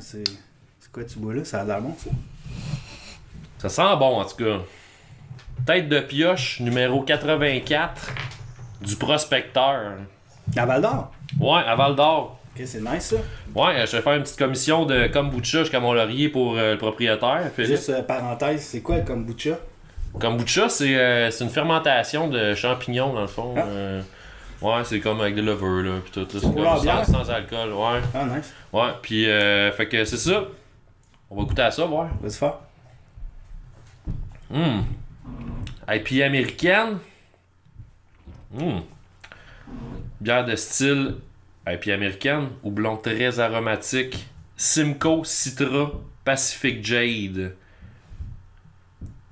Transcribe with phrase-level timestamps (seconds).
[0.00, 0.24] C'est
[0.92, 1.44] quoi tu bois là?
[1.44, 2.10] Ça a l'air bon, ça.
[3.58, 4.58] Ça sent bon, en tout cas.
[5.66, 8.10] Tête de pioche numéro 84
[8.80, 9.92] du prospecteur.
[10.56, 11.12] À Val d'Or?
[11.38, 12.38] Ouais, à Val d'Or.
[12.54, 13.16] Ok, c'est nice, ça.
[13.54, 17.50] Ouais, je vais faire une petite commission de kombucha jusqu'à Mont-Laurier pour euh, le propriétaire.
[17.54, 17.70] Philippe.
[17.70, 19.58] Juste euh, parenthèse, c'est quoi le kombucha?
[20.18, 23.54] Kombucha, c'est euh, c'est une fermentation de champignons, dans le fond.
[23.56, 24.02] Ah.
[24.62, 26.20] Ouais, c'est comme avec de levure, là, pis tout.
[26.20, 28.00] là, C'est comme sans, sans alcool, ouais.
[28.14, 28.54] Ah, nice.
[28.72, 30.44] Ouais, pis euh, fait que c'est ça.
[31.28, 32.08] On va goûter à ça, voir.
[32.22, 32.58] Vas-y faire.
[34.52, 34.84] Hum.
[35.88, 36.98] IPA américaine?
[38.58, 38.82] Hum.
[40.20, 41.16] Bière de style
[41.66, 42.48] IPA américaine.
[42.62, 44.28] Houblon très aromatique.
[44.56, 45.90] Simcoe Citra
[46.24, 47.56] Pacific Jade.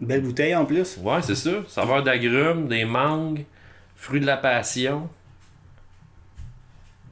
[0.00, 0.96] Belle bouteille en plus.
[0.96, 1.50] Ouais, c'est ça.
[1.68, 3.44] Saveur d'agrumes, des mangues,
[3.94, 5.08] fruits de la passion.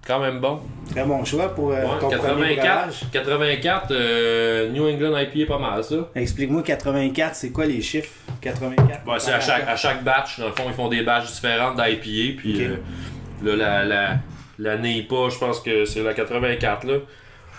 [0.08, 0.60] Quand même bon.
[0.90, 3.00] Très bon choix pour euh, Ouais, ton premier breuvage.
[3.12, 5.96] 84, 84 euh, New England IPA pas mal ça.
[6.14, 8.10] Explique-moi 84, c'est quoi les chiffres?
[8.40, 9.06] 84.
[9.06, 11.76] Ouais, c'est à chaque, à chaque batch, dans le fond, ils font des batchs différentes
[11.76, 12.40] d'IPA.
[12.40, 12.76] Puis euh,
[13.44, 14.16] là, la, la,
[14.58, 16.94] la NEPA, je pense que c'est la 84 là.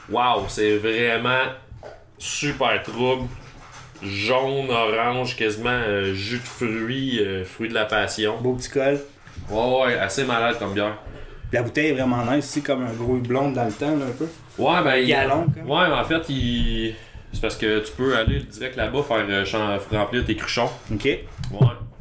[0.09, 1.43] Waouh, c'est vraiment
[2.17, 3.27] super trouble.
[4.01, 8.37] Jaune, orange, quasiment euh, jus de fruits, euh, fruits de la passion.
[8.41, 8.99] Beau petit col.
[9.51, 10.97] Ouais, ouais, assez malade comme bière.
[11.51, 14.11] La bouteille est vraiment nice, c'est comme un gros blonde dans le temps, là, un
[14.17, 14.27] peu.
[14.57, 14.95] Ouais, ben.
[14.97, 15.69] il- Galon, comme.
[15.69, 16.93] Ouais, en fait, il.
[17.33, 20.69] C'est parce que tu peux aller direct là-bas faire euh, remplir tes cruchons.
[20.91, 21.05] Ok.
[21.05, 21.19] Ouais.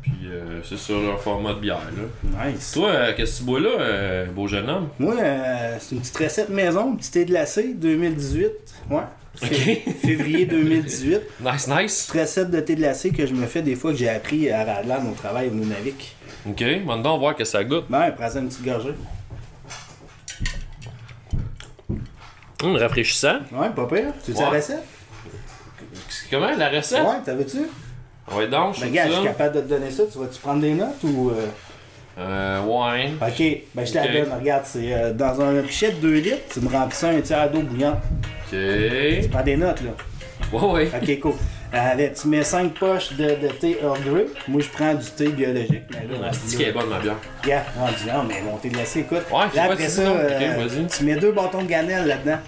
[0.02, 2.46] Puis euh, c'est ça leur format de bière là.
[2.46, 2.72] Nice.
[2.72, 4.88] Toi, euh, qu'est-ce que tu bois là, beau jeune homme?
[4.98, 8.46] Moi, euh, c'est une petite recette maison, petit thé glacé 2018.
[8.90, 8.96] Ouais.
[9.42, 9.48] Ok.
[9.48, 11.20] Fé- Février 2018.
[11.44, 12.06] Nice, nice.
[12.10, 14.64] Petite recette de thé glacé que je me fais des fois que j'ai appris à
[14.64, 16.16] Radland au travail au Nunavik.
[16.48, 17.84] Ok, maintenant on va voir que ça goûte.
[17.90, 18.94] Ben, prends ça une petite gorgée.
[22.62, 23.38] Hum, rafraîchissant.
[23.52, 24.12] Ouais, pas pire.
[24.24, 24.44] Tu veux Ouais.
[24.44, 24.84] la recette?
[26.30, 26.98] Comment la recette?
[27.02, 27.58] Ouais, t'avais-tu?
[28.32, 30.02] Ouais, donc, je Ben, gars, je suis capable de te donner ça.
[30.10, 31.30] Tu vas-tu prendre des notes ou.
[31.30, 31.46] euh?
[32.18, 33.12] Euh, ouais.
[33.22, 34.32] Ok, ben je te la donne.
[34.40, 37.48] Regarde, c'est euh, dans un pichet de 2 litres, tu me remplis ça un tiers
[37.48, 37.98] d'eau bouillante.
[38.52, 38.58] Ok.
[39.22, 39.90] Tu prends des notes, là.
[40.52, 40.90] Ouais, ouais.
[41.00, 41.32] Ok, cool.
[41.72, 44.26] Avec- tu mets 5 poches de, de thé Earl Grey.
[44.48, 45.82] Moi, je prends du thé biologique.
[45.90, 47.16] Mais là, La rendu petite là, qui est bonne, ma bière?
[47.46, 49.18] Gars, rendu là, mais mon thé glacé, écoute.
[49.30, 50.86] Ouais, Là, c'est après ça, euh, Ok, vas-y.
[50.86, 52.38] tu mets deux bâtons de cannelle là-dedans.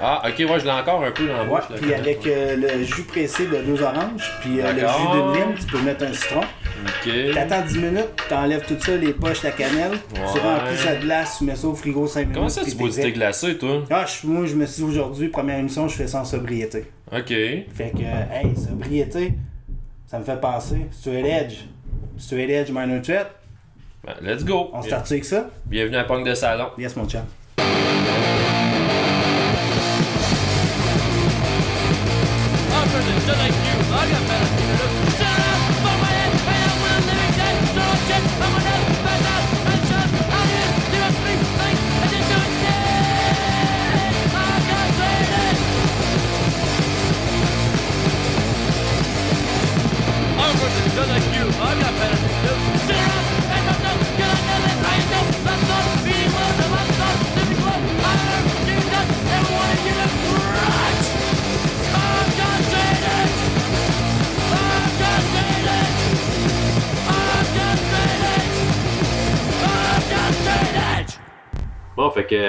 [0.00, 1.64] Ah, ok, ouais, je l'ai encore un peu dans la bouche.
[1.80, 5.54] puis avec euh, le jus pressé de deux oranges, puis euh, le jus d'une lime,
[5.58, 6.40] tu peux mettre un citron.
[6.40, 7.10] Ok.
[7.34, 9.98] T'attends 10 minutes, t'enlèves tout ça, les poches, la cannelle.
[10.14, 12.34] Tu remplis ça de glace, tu mets ça au frigo 5 minutes.
[12.36, 13.82] Comment ça, tu bois du thé glacé, toi?
[13.90, 16.84] Ah, je- moi, je me suis dit aujourd'hui, première émission, je fais sans sobriété.
[17.12, 17.28] Ok.
[17.28, 19.32] Fait que, euh, hey, sobriété,
[20.06, 20.86] ça me fait penser.
[20.92, 21.54] Si tu es Edge,
[22.16, 23.30] si tu es Edge Minor Threat,
[24.04, 24.70] Ben, let's go.
[24.72, 25.48] on start avec ça?
[25.66, 26.68] Bienvenue à Punk de Salon.
[26.78, 27.22] Yes, mon chum.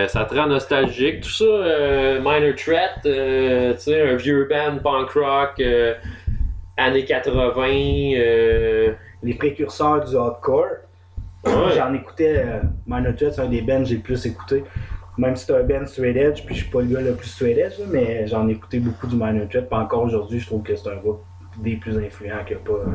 [0.06, 1.22] Que ça te rend nostalgique.
[1.22, 5.94] Tout ça, euh, Minor Threat, euh, tu sais, un vieux band punk rock, euh,
[6.78, 8.14] années 80.
[8.16, 8.94] euh,
[9.24, 10.68] Les précurseurs du hardcore.
[11.46, 11.52] Ouais.
[11.76, 14.64] J'en écoutais, euh, Minor Threat, c'est un des bands que j'ai le plus écouté.
[15.18, 17.28] Même si c'est un band straight edge, puis je suis pas le gars le plus
[17.28, 19.68] straight edge, mais j'en ai écouté beaucoup du Minor Threat.
[19.70, 21.22] Puis encore aujourd'hui, je trouve que c'est un groupe
[21.58, 22.86] des plus influents qu'il y a pas euh,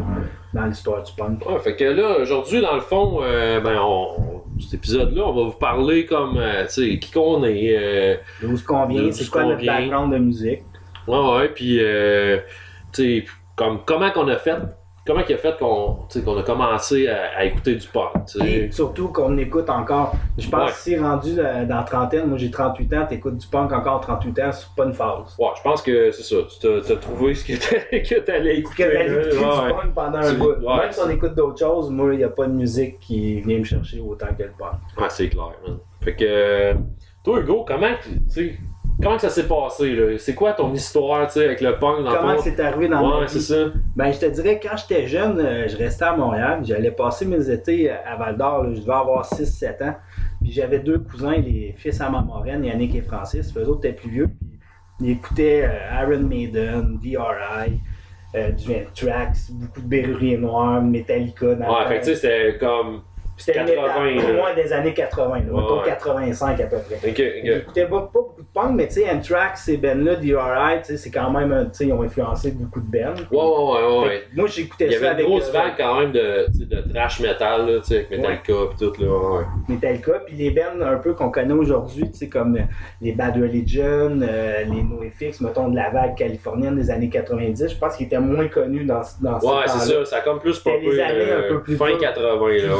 [0.54, 1.44] dans l'histoire du punk.
[1.46, 4.23] Ouais, fait que là, aujourd'hui, dans le fond, euh, ben, on,
[4.60, 7.76] cet épisode-là, on va vous parler comme, euh, tu sais, qui qu'on est.
[7.76, 10.62] euh, D'où ce qu'on vient, c'est ce quoi notre background de musique.
[11.08, 12.38] ouais, ouais, puis, euh,
[12.92, 13.24] tu sais,
[13.56, 14.56] comme, comment qu'on a fait,
[15.06, 15.98] comment qu'il a fait qu'on,
[16.38, 18.10] a commencé à, à écouter du punk.
[18.44, 20.14] Et surtout qu'on écoute encore.
[20.38, 20.72] Je pense Ouais.
[20.72, 24.00] que si rendu euh, dans la trentaine, moi j'ai 38 ans, t'écoutes du punk encore
[24.00, 25.36] 38 ans, c'est pas une phase.
[25.38, 26.36] Ouais, je pense que c'est ça.
[26.48, 28.84] Tu t'as trouvé ce que t'a- que t'allais écouter.
[28.84, 29.04] Que là.
[29.04, 30.46] écouter Ouais, du punk pendant un bout.
[30.52, 33.40] ouais, Même si on écoute d'autres choses, moi il n'y a pas de musique qui
[33.42, 34.72] vient me chercher autant que le punk.
[34.98, 35.78] Ouais, c'est clair, man.
[36.02, 36.74] Fait que, euh,
[37.24, 38.58] toi, Hugo, comment, tu sais,
[39.02, 40.16] comment que ça s'est passé, là?
[40.18, 43.06] C'est quoi ton histoire, tu sais, avec le punk dans le Comment c'est arrivé dans
[43.06, 43.32] ma Ouais, vie?
[43.32, 43.70] c'est ça.
[43.96, 46.60] Ben, je te dirais, quand j'étais jeune, euh, je restais à Montréal.
[46.64, 48.64] J'allais passer mes étés à Val d'Or.
[48.64, 48.74] là.
[48.74, 49.96] Je devais avoir 6-7 ans.
[50.42, 53.52] Puis j'avais deux cousins, les fils à ma moraine, Yannick et Francis.
[53.56, 54.26] Eux autres étaient plus vieux.
[54.28, 54.48] Puis
[55.00, 57.80] Il écoutait euh, Iron Maiden, DRI,
[58.36, 61.54] euh, du Anthrax, beaucoup de Berrurier Noir, Metallica.
[61.54, 63.00] Dans Ouais, fait tu sais, c'était comme.
[63.36, 64.32] C'était le 80, métal, là.
[64.38, 65.82] moins des années 80, là, Ouais.
[65.86, 66.96] 85 à peu près.
[66.96, 67.40] Ok, ok.
[67.44, 70.96] J'écoutais pas, pas beaucoup de punk, mais tu sais, Anthrax, ces bands-là, DRI, tu sais,
[70.96, 73.14] c'est quand même, tu sais, ils ont influencé beaucoup de bands.
[73.30, 74.22] Ouais, ouais, ouais, ouais.
[74.34, 76.92] Moi, j'écoutais Il y ça avait avec une grosse euh, vague quand même de, de
[76.92, 79.08] trash metal, là, tu sais, avec Metallica pis tout, là.
[79.38, 79.44] Ouais.
[79.68, 82.60] Metallica, puis les bands un peu qu'on connaît aujourd'hui, tu sais, comme euh,
[83.00, 87.76] les Bad Religion, euh, les NoFX, mettons de la vague californienne des années 90, je
[87.78, 90.58] pense qu'ils étaient moins connus dans, dans ce Ouais, c'est ça, ça a comme plus
[90.60, 91.98] popé les années euh, un peu plus fin dures.
[91.98, 92.74] 80, Plus là.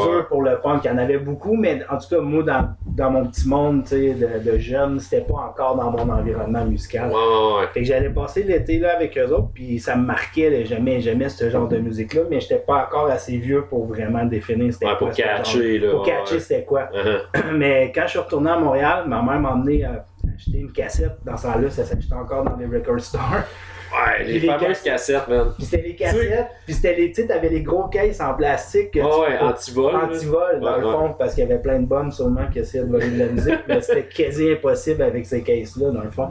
[0.45, 3.27] Le punk, il y en avait beaucoup, mais en tout cas, moi, dans, dans mon
[3.27, 7.09] petit monde tu sais, de, de jeunes, c'était pas encore dans mon environnement musical.
[7.09, 7.67] Ouais, ouais, ouais.
[7.73, 11.29] Fait que j'allais passer l'été là avec eux autres, puis ça me marquait, j'aimais, j'aimais
[11.29, 14.93] ce genre de musique-là, mais j'étais pas encore assez vieux pour vraiment définir c'était Ouais,
[14.99, 15.09] quoi.
[15.09, 15.27] pour genre.
[15.27, 15.91] catcher, là.
[15.91, 16.89] Pour catcher, c'était quoi.
[16.95, 17.53] Uh-huh.
[17.55, 20.05] Mais quand je suis retourné à Montréal, ma mère m'a emmené à
[20.35, 21.17] acheter une cassette.
[21.25, 23.23] Dans ce temps-là, ça s'achetait encore dans les record stores.
[23.95, 25.53] Ouais, les les fameuses cassettes, man.
[25.57, 28.91] Puis c'était les cassettes, puis c'était les, tu t'avais les gros cases en plastique.
[28.93, 29.95] que Ouais, anti-vol.
[29.95, 30.93] Anti-vol, dans Ouais, le ouais.
[30.93, 33.27] fond, parce qu'il y avait plein de bombes sûrement qui essayaient de voler de la
[33.27, 36.31] musique, mais c'était quasi impossible avec ces cases-là, dans le fond.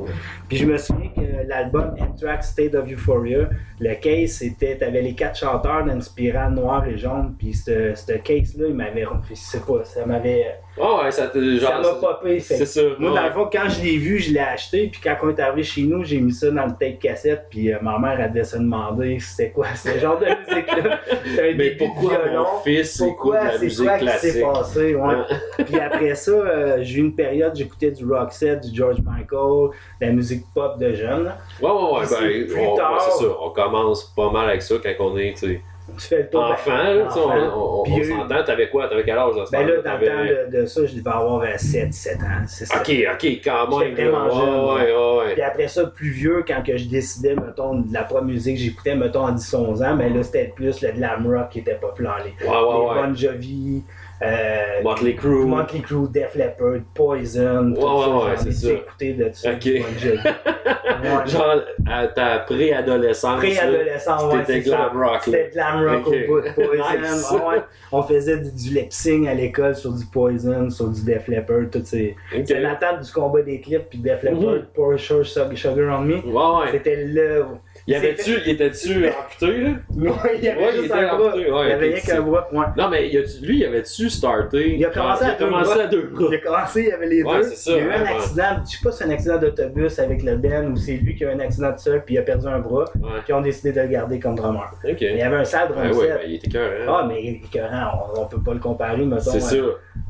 [0.50, 3.48] Puis je me souviens que l'album Anthrax State of Euphoria,
[3.80, 8.13] le case, c'était, t'avais les quatre chanteurs d'une spirale noire et jaune, puis ce, ce
[8.13, 11.81] case-là, il m'avait, je sais pas, ça m'avait, Ouais, ouais, ça Genre.
[11.81, 12.39] m'a popé.
[12.39, 12.81] C'est ça.
[12.98, 15.39] Moi, dans le fond, quand je l'ai vu, je l'ai acheté, puis quand on est
[15.39, 18.31] arrivé chez nous, j'ai mis ça dans le tape cassette, puis euh, ma mère, elle
[18.31, 21.00] devait se demander c'était quoi ce genre de musique-là?
[21.55, 22.45] Mais pourquoi violon.
[22.53, 24.41] mon fils écoute la musique quoi qui s'est classique?
[24.44, 25.15] passé, ouais.
[25.63, 29.69] Puis après ça, euh, j'ai eu une période, j'écoutais du Roxette, du George Michael,
[30.01, 31.25] de la musique pop de jeune.
[31.25, 31.38] là.
[31.61, 33.01] Ouais, ouais, ouais, ben, on- ouais, tard.
[33.19, 33.25] c'est.
[33.39, 35.61] On commence pas mal avec ça quand on est, tu sais,
[35.97, 36.41] Tu fais le tour.
[36.44, 37.83] enfant, ben, sais, on, enfant.
[37.85, 38.44] on, on eu- s'entend.
[38.44, 38.88] T'avais quoi?
[38.88, 41.09] T'avais quel âge dans ce Ben là, dans le temps de, de ça, je devais
[41.09, 42.77] avoir 7, 7 ans.
[42.80, 43.89] Ok, ok, quand même.
[43.89, 45.33] J'étais vraiment jeune, Ouais, ouais, ouais.
[45.33, 48.95] Puis après ça, plus vieux, quand que je décidais, mettons, de la propre musique, j'écoutais,
[48.95, 52.24] mettons, en 10-11 ans, ben là, c'était plus le glam rock qui était populaire.
[52.25, 53.07] Les, Ouais, ouais, les.
[53.07, 53.83] Bon Jovi,
[54.25, 55.45] euh, Motley Crue.
[55.45, 58.09] Motley Crue, Def Leppard, Poison, tout Ouais, ça.
[58.09, 58.71] ouais, ouais, c'est ça.
[58.71, 59.65] écouté de ça, Ok.
[59.65, 61.27] Ouais.
[61.27, 61.55] Genre,
[61.89, 63.37] à ta préadolescence.
[63.37, 65.21] Pré-adolescent, ouais, C'était glam rock.
[65.23, 66.83] C'était glam rock au bout de Poison.
[67.01, 67.31] Nice.
[67.31, 67.61] Ouais.
[67.91, 71.69] On faisait du, du lip sync à l'école sur du Poison, sur du Def Leppard,
[71.71, 72.15] tout ces...
[72.35, 72.43] Ok.
[72.45, 74.61] C'est l'attente du combat des clips, puis Def Leppard.
[74.73, 76.15] Pour Sure Sugar on Me.
[76.15, 76.21] Ouais,
[76.63, 76.71] ouais.
[76.71, 77.45] C'était le...
[77.85, 79.69] Y avait-tu, il était-tu amputé, là?
[79.97, 81.27] Ouais, il avait Ouais, il juste était un bras.
[81.33, 82.47] amputé, ouais, il avait rien qu'un bras.
[82.53, 82.65] Ouais.
[82.77, 83.09] Non, mais
[83.41, 84.75] lui, il avait-tu starté?
[84.77, 86.27] Il a commencé à deux bras.
[86.30, 87.44] Il a commencé, il y avait les deux.
[87.44, 90.00] ça, il y a eu un accident, je sais pas si c'est un accident d'autobus
[90.00, 92.19] avec le Ben ou c'est lui qui a eu un accident de seul puis il
[92.19, 92.85] a perdu un bras.
[92.94, 94.71] Puis ils ont décidé de le garder comme drummer.
[94.86, 96.09] Il y avait un sale drum ouais, set.
[96.09, 99.03] ben, il était cœur, Ah, mais il est écœurant, on, on peut pas le comparer,
[99.06, 99.31] mettons,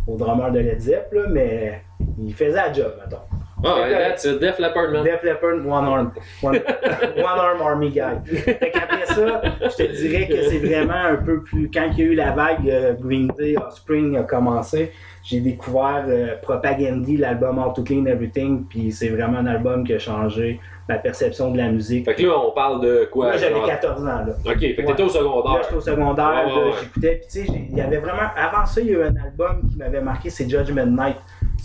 [0.05, 1.81] au drummer de Led Zepp, là, mais
[2.21, 3.17] il faisait la job, mettons.
[3.65, 4.39] Ah, C'était ouais, that's it.
[4.39, 5.03] Def Leppard, man.
[5.03, 6.11] Def Leppard, One Arm.
[6.41, 6.55] One,
[7.17, 8.35] one Arm Army Guy.
[8.35, 11.69] Fait qu'après ça, je te dirais que c'est vraiment un peu plus.
[11.73, 14.91] Quand il y a eu la vague euh, Green Day, Offspring a commencé,
[15.23, 19.93] j'ai découvert euh, Propagandy, l'album All to Clean Everything, puis c'est vraiment un album qui
[19.93, 20.59] a changé
[20.89, 22.03] ma perception de la musique.
[22.03, 23.27] Fait que là, on parle de quoi?
[23.27, 23.65] Moi, j'avais genre?
[23.67, 24.25] 14 ans, là.
[24.45, 24.87] Ok, fait que Ouais.
[24.87, 25.59] t'étais au Là, secondaire.
[25.63, 27.15] j'étais au secondaire, ouais, là, j'écoutais.
[27.15, 28.29] Puis, tu sais, il y avait vraiment.
[28.35, 31.15] Avant ça, il y a eu un album qui m'avait marqué, c'est Judgment Night.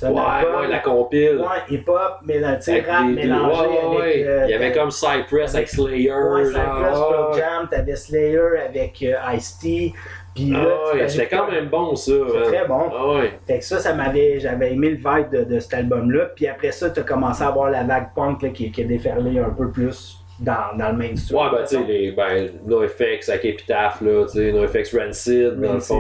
[0.01, 0.61] Ouais, album.
[0.61, 1.39] ouais, la compile.
[1.41, 4.27] Ouais, hip-hop, là, mélangé avec.
[4.27, 6.13] euh, Il y avait comme Cypress avec Slayer.
[6.13, 7.39] Ouais, Cypress, ouais.
[7.39, 9.93] Jam, t'avais Slayer avec euh, Ice-T.
[10.43, 12.13] Puis là, Ah ouais, j'ai- c'était quand même bon ça.
[12.33, 13.17] C'est très bon.
[13.17, 13.33] Ouais.
[13.47, 14.39] Fait que ça, ça m'avait.
[14.41, 16.27] J'avais aimé le vibe de, de cet album-là.
[16.37, 19.39] Puis après ça, t'as commencé à voir la vague punk là, qui, qui a déferlé
[19.39, 21.37] un peu plus dans, dans le mainstream.
[21.41, 25.73] Ouais, ben tu sais, les ben, NoFX avec Epitaph, là, tu sais, NoFX Rancid, dans
[25.75, 25.97] le fond.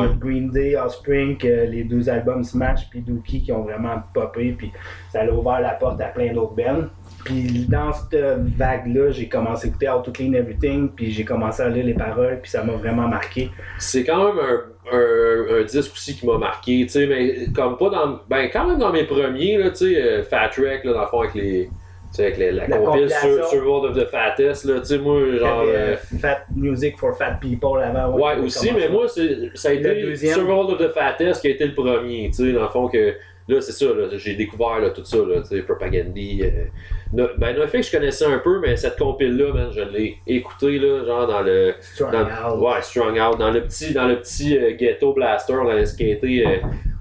[0.02, 0.08] ouais.
[0.08, 4.56] puis Green Day, Offspring, que les deux albums Smash puis Dookie qui ont vraiment popé,
[4.58, 4.72] puis
[5.12, 6.86] ça a ouvert la porte à plein d'autres bands.
[7.26, 8.14] Puis dans cette
[8.56, 11.94] vague-là, j'ai commencé à écouter How to Clean Everything, puis j'ai commencé à lire les
[11.94, 13.50] paroles, puis ça m'a vraiment marqué.
[13.78, 17.76] C'est quand même un, un, un disque aussi qui m'a marqué, tu sais, mais comme
[17.76, 18.20] pas dans.
[18.30, 21.06] Ben, quand même dans mes premiers, là, tu sais, euh, Fat Wreck, là, dans le
[21.08, 21.68] fond, avec les.
[22.12, 23.28] Tu sais, avec les- la, La compilation.
[23.28, 25.60] sur Survival of the Fattest, là, tu sais, moi, genre.
[25.66, 28.16] T'avais, euh, euh, Fat Music for Fat People avant.
[28.16, 30.34] Ouais, avait aussi, mais moi, ça a Le été deuxième.
[30.34, 33.14] Survival of the Fattest qui a été le premier, tu sais, dans le fond que.
[33.48, 36.42] Là, c'est ça, j'ai découvert là, tout ça, là, tu sais, Propagandy.
[36.42, 36.64] euh,
[37.12, 41.04] no, ben, NoFX, je connaissais un peu, mais cette compile-là, man, je l'ai écouté, là,
[41.04, 41.74] genre dans le.
[41.80, 42.62] Strung dans- Out.
[42.62, 43.38] Ouais, Strong Out.
[43.38, 46.56] Dans le petit, dans le petit euh, ghetto blaster, on allait skater, euh,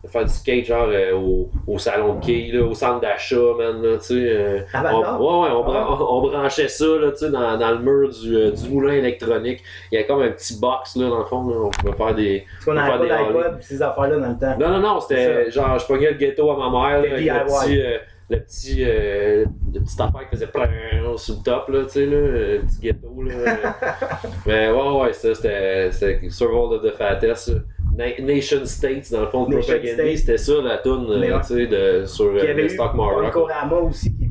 [0.08, 3.82] faire du skate, genre euh, au, au salon de quai, là, au centre d'achat, man,
[3.82, 4.14] là, tu sais.
[4.14, 4.60] euh,
[4.94, 7.80] on, ouais, ouais, on, Ah bran- on branchait ça là, tu sais, dans, dans le
[7.80, 9.62] mur du, euh, du moulin électronique.
[9.92, 11.48] Il y avait comme un petit box là, dans le fond.
[11.50, 12.46] Là, on pouvait faire des.
[12.54, 13.18] Parce qu'on on n'avait pas
[13.50, 14.58] d'iPod ces affaires-là dans le temps.
[14.60, 17.46] Non, non, non, c'était genre, je pognais le ghetto à ma mère là, avec le
[17.66, 17.82] petit,
[18.30, 22.06] le petit, euh, le petit affaire qui faisait prrrr sur le top, là, tu sais,
[22.06, 23.34] là, le petit ghetto, là.
[24.48, 25.92] Mais ouais, ouais, ça, c'était
[26.30, 27.52] Survival of the Fattest.
[27.98, 30.18] Na- Nation States, dans le fond, Nation Propaganda, States.
[30.18, 31.42] c'était ça, la toune, euh, ouais.
[31.42, 33.32] tu sais, de- sur il y euh, avait le eu Stock Marrock.
[33.32, 34.28] Korama aussi, qui est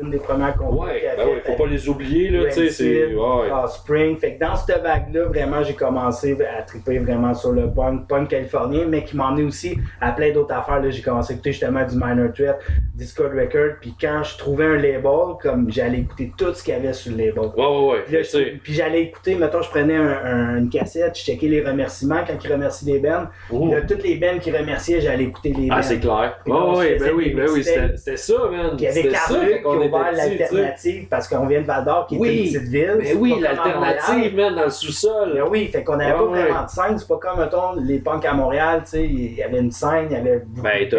[0.00, 3.14] une des premières compagnies Ouais, ben fait faut pas les oublier, là, tu sais, c'est.
[3.14, 3.48] Ouais.
[3.52, 4.16] ah, Spring.
[4.18, 8.28] Fait que dans cette vague-là, vraiment, j'ai commencé à triper vraiment sur le punk, punk
[8.28, 10.80] californien, mais qui m'en est aussi à plein d'autres affaires.
[10.80, 12.58] Là, j'ai commencé à écouter justement du Minor Threat,
[12.94, 16.76] Discord Record, puis quand je trouvais un label, comme j'allais écouter tout ce qu'il y
[16.76, 17.38] avait sur le label.
[17.56, 17.98] Ouais, ouais, ouais.
[18.06, 18.52] Puis, là, tu sais.
[18.52, 22.22] je- puis j'allais écouter, mettons, je prenais un- un- une cassette, je checkais les remerciements
[22.26, 23.26] quand ils remercient les bands.
[23.70, 25.76] Là, toutes les bands qui remerciaient, j'allais écouter les bands.
[25.78, 26.38] Ah, c'est clair.
[26.46, 28.70] Ouais, ben oui, ben oui, c'était ça, man.
[28.78, 32.38] Il y avait Carluc ouvert l'alternative parce qu'on vient de Val d'Or qui est Oui.
[32.38, 32.94] une petite ville.
[32.98, 35.32] Mais c'est oui, l'alternative, man, dans le sous-sol.
[35.34, 36.42] Mais oui, fait qu'on n'avait Ouais, pas ouais.
[36.44, 36.98] vraiment de scène.
[36.98, 40.06] C'est pas comme, mettons, les punks à Montréal, tu sais, il y avait une scène,
[40.10, 40.98] il y avait beaucoup Ben, de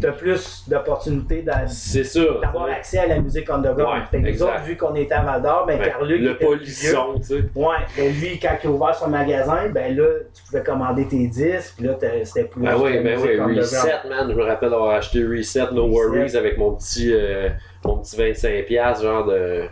[0.00, 4.02] t'as- plus d'opportunités d'avoir accès à la musique underground.
[4.12, 7.22] Ouais, fait autres, vu qu'on était à Val d'Or, ben, Ben, Carluc le polisson, tu
[7.22, 7.34] sais.
[7.54, 11.26] Ouais, ben lui, quand il a ouvert son magasin, ben là, tu pouvais commander tes
[11.26, 12.62] disques, puis là, c'était plus.
[12.62, 13.38] Ben oui, ben oui.
[13.58, 14.28] Reset, man.
[14.30, 15.94] Je me rappelle avoir acheté Reset No Reset.
[16.18, 17.48] Worries avec mon petit, euh,
[17.84, 19.64] mon petit 25$, genre de,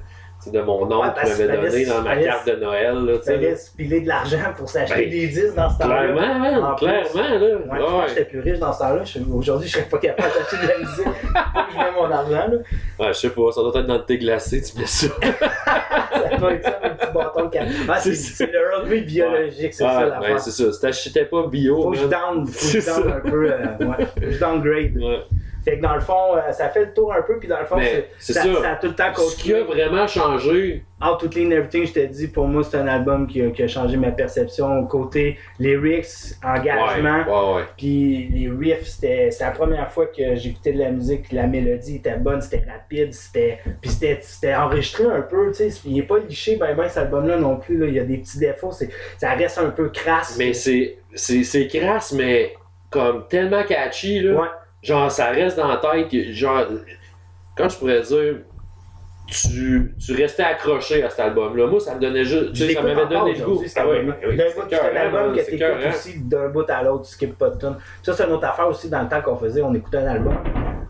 [0.52, 3.12] de mon oncle Ouais, qui parce m'avait qu'il donné dans ma carte de Noël, là,
[3.14, 3.64] tu Tu fallait sais.
[3.66, 6.02] se piler de l'argent pour s'acheter Ben, des disques dans ce temps-là.
[6.12, 7.38] Clairement, man, clairement, là.
[7.38, 9.02] Ouais, que Ouais, j'étais plus riche dans ce temps-là.
[9.34, 11.04] Aujourd'hui, je serais pas capable d'acheter de la musique.
[11.04, 12.56] Que je mets mon argent, là.
[12.98, 15.06] Ouais, je sais pas, ça doit être dans le thé glacé, tu mets ça.
[15.20, 17.50] Ça doit être ça, un petit bâton de.
[17.88, 20.20] Ah, c'est, le rugby biologique, c'est ça l'affaire.
[20.20, 20.72] ben, c'est ça.
[20.72, 23.56] Si t'achetais pas bio, Faut que je down, faut que je down un peu, euh,
[23.80, 24.06] ouais.
[24.14, 24.92] Faut que je downgrade.
[25.66, 27.66] Fait que dans le fond, euh, ça fait le tour un peu, puis dans le
[27.66, 29.82] fond, Mais c'est, c'est ça, a tout le temps Ce qui a continué.
[29.84, 33.42] vraiment changé, Out to Clean Everything, je te dis, pour moi, c'est un album qui
[33.42, 34.86] a, qui a changé ma perception.
[34.86, 37.64] Côté lyrics, engagement, Ouais.
[37.76, 41.96] Puis les riffs, c'était c'est la première fois que j'écoutais de la musique, la mélodie
[41.96, 46.02] était bonne, c'était rapide, c'était puis c'était c'était enregistré un peu, tu sais, il est
[46.02, 48.38] pas liché ben ben cet album là non plus là, il y a des petits
[48.38, 50.36] défauts, c'est ça reste un peu crasse.
[50.38, 52.54] Mais c'est, c'est, c'est crasse, mais
[52.90, 54.40] comme tellement catchy, là.
[54.40, 54.48] ouais,
[54.86, 56.08] Genre, ça reste dans la tête.
[56.08, 56.64] que- Genre,
[57.56, 58.36] quand je pourrais dire,
[59.28, 61.66] tu, tu restais accroché à cet album-là.
[61.66, 62.52] Moi, ça me donnait juste.
[62.52, 63.58] Tu sais, ça m'avait donné le goût.
[64.70, 67.76] c'est un album que t'écoutes aussi d'un bout à l'autre, tu skippes pas de tonne.
[68.02, 70.36] Ça c'est une autre affaire aussi dans le temps qu'on faisait, on écoutait un album,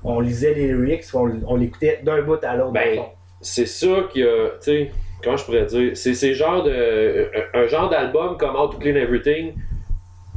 [0.04, 2.72] on lisait les lyrics, on, on l'écoutait d'un bout à l'autre.
[2.72, 2.98] Ben,
[3.40, 4.90] c'est ça qui a, tu sais,
[5.24, 8.76] comment je pourrais dire, c'est c'est genre de, un, un genre d'album comme How to
[8.76, 9.54] Clean Everything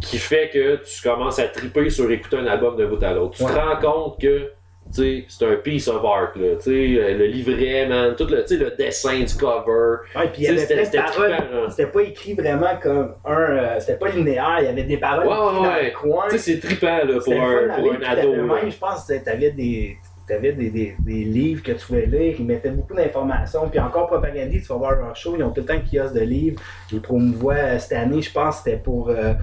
[0.02, 3.38] qui fait que tu commences à triper sur écouter un album d'un bout à l'autre.
[3.38, 3.52] Tu Ouais.
[3.52, 4.52] te rends compte que,
[4.94, 8.44] tu sais, c'est un piece of art, là, tu sais, le livret, man, tout le,
[8.50, 9.98] le dessin du cover.
[10.16, 11.92] Ouais, puis il y Tu sais, avait c'était- paroles.
[11.94, 13.32] pas écrit vraiment comme un.
[13.40, 15.86] euh, c'était pas linéaire, il y avait des paroles Ouais, écrites dans ouais.
[15.86, 16.24] le coin.
[16.30, 19.52] Tu sais, c'est trippant, là, pour un, pour un ado, même, je pense que t'avais
[19.52, 19.98] des.
[20.30, 23.68] T'avais des, des, des livres que tu pouvais lire, ils mettaient beaucoup d'informations.
[23.70, 26.14] Puis encore, Propagandie, tu vas voir leur show, ils ont tout le temps un kiosque
[26.14, 26.62] de livres.
[26.92, 29.34] Ils promouvoient euh, cette année, je pense, c'était pour euh,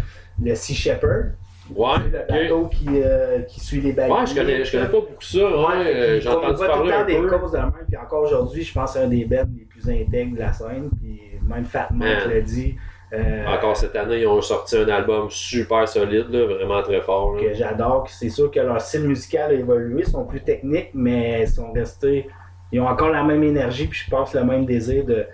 [0.43, 1.33] le Sea Shepherd,
[1.75, 4.13] Ouais, le bateau qui, euh, qui suit les baleines.
[4.13, 6.91] Ouais, je connais, je connais pas beaucoup ça, ouais, euh, j'ai entendu tout le parler
[6.93, 7.27] temps un des peu.
[7.29, 7.73] causes de même.
[7.89, 10.53] Puis encore aujourd'hui, je pense que c'est un des bands les plus intègres de la
[10.53, 10.89] scène.
[11.03, 12.31] Puis même Fat Mike Man.
[12.35, 12.77] l'a dit.
[13.17, 17.35] Euh, Encore cette année, ils ont sorti un album super solide, là, vraiment très fort.
[17.37, 17.43] là.
[17.43, 18.07] que j'adore.
[18.09, 21.73] C'est sûr que leur style musical a évolué, ils sont plus techniques, mais ils sont
[21.73, 22.29] restés.
[22.73, 25.25] Ils ont encore la même énergie, puis je pense le même désir de,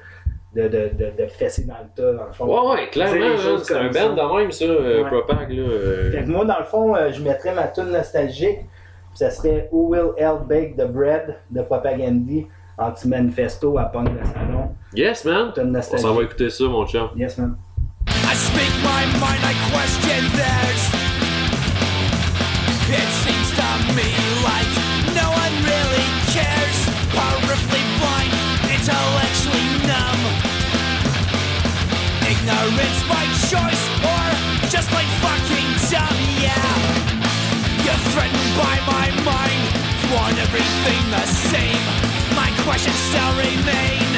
[0.55, 2.45] de, de, de, de fesser dans le tas, dans le fond.
[2.47, 5.09] Ouais, ouais, clairement, c'est un band de même, ça, euh, Ouais.
[5.11, 5.63] Propag, là.
[5.63, 6.11] euh.
[6.13, 9.89] Fait que moi, dans le fond, je mettrais ma tune nostalgique, puis ça serait Who
[9.89, 12.47] Will Help Bake the Bread de Propagandhi,
[12.77, 14.71] anti-manifesto à punk de salon.
[14.95, 15.53] Yes, man!
[15.57, 17.09] On s'en va écouter ça, mon chum.
[17.17, 17.57] Yes, man.
[19.03, 20.83] My mind, I question theirs.
[22.87, 23.69] It seems to
[23.99, 24.07] me
[24.47, 24.71] like
[25.11, 26.79] no one really cares.
[27.11, 28.31] Horribly blind,
[28.71, 30.23] intellectually numb.
[32.31, 34.25] Ignorance by choice or
[34.71, 36.63] just plain fucking dumb, yeah.
[37.83, 39.63] You're threatened by my mind.
[39.99, 41.83] You want everything the same.
[42.39, 44.12] My questions still remain.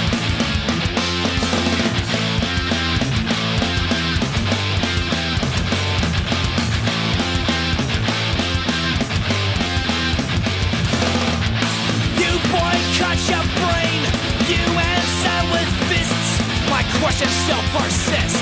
[17.04, 18.40] Questions still persist.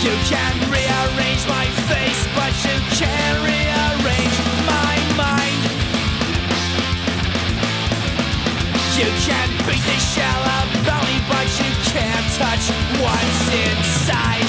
[0.00, 5.62] You can rearrange my face, but you can't rearrange my mind.
[8.96, 10.42] You can beat the shell
[10.80, 12.64] about me, but you can't touch
[13.04, 14.45] what's inside.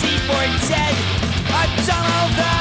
[0.00, 0.94] Complacency for dead.
[1.52, 2.59] I've done all that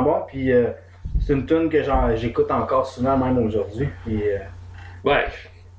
[0.00, 0.24] vraiment bon.
[0.26, 0.66] Puis euh,
[1.24, 1.82] c'est une tune que
[2.16, 3.88] j'écoute encore souvent, même aujourd'hui.
[4.08, 4.38] Euh,
[5.02, 5.24] Ouais,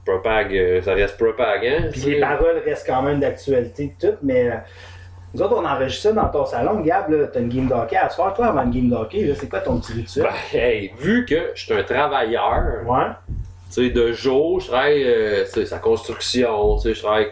[0.04, 1.90] propag, euh, ça reste propag, hein?
[1.92, 4.16] puis les paroles restent quand même d'actualité et tout.
[4.24, 4.54] Mais euh,
[5.34, 6.80] nous autres, on enregistre ça dans ton salon.
[6.82, 8.34] Gab, t'as une game d'hockey à soir.
[8.34, 10.26] Toi, avant une game d'hockey, c'est quoi ton petit rituel?
[10.26, 13.06] Ben, hey, vu que je suis un travailleur, Ouais.
[13.72, 17.28] tu sais, de jour, je travaille, euh, sa construction, tu sais, je travaille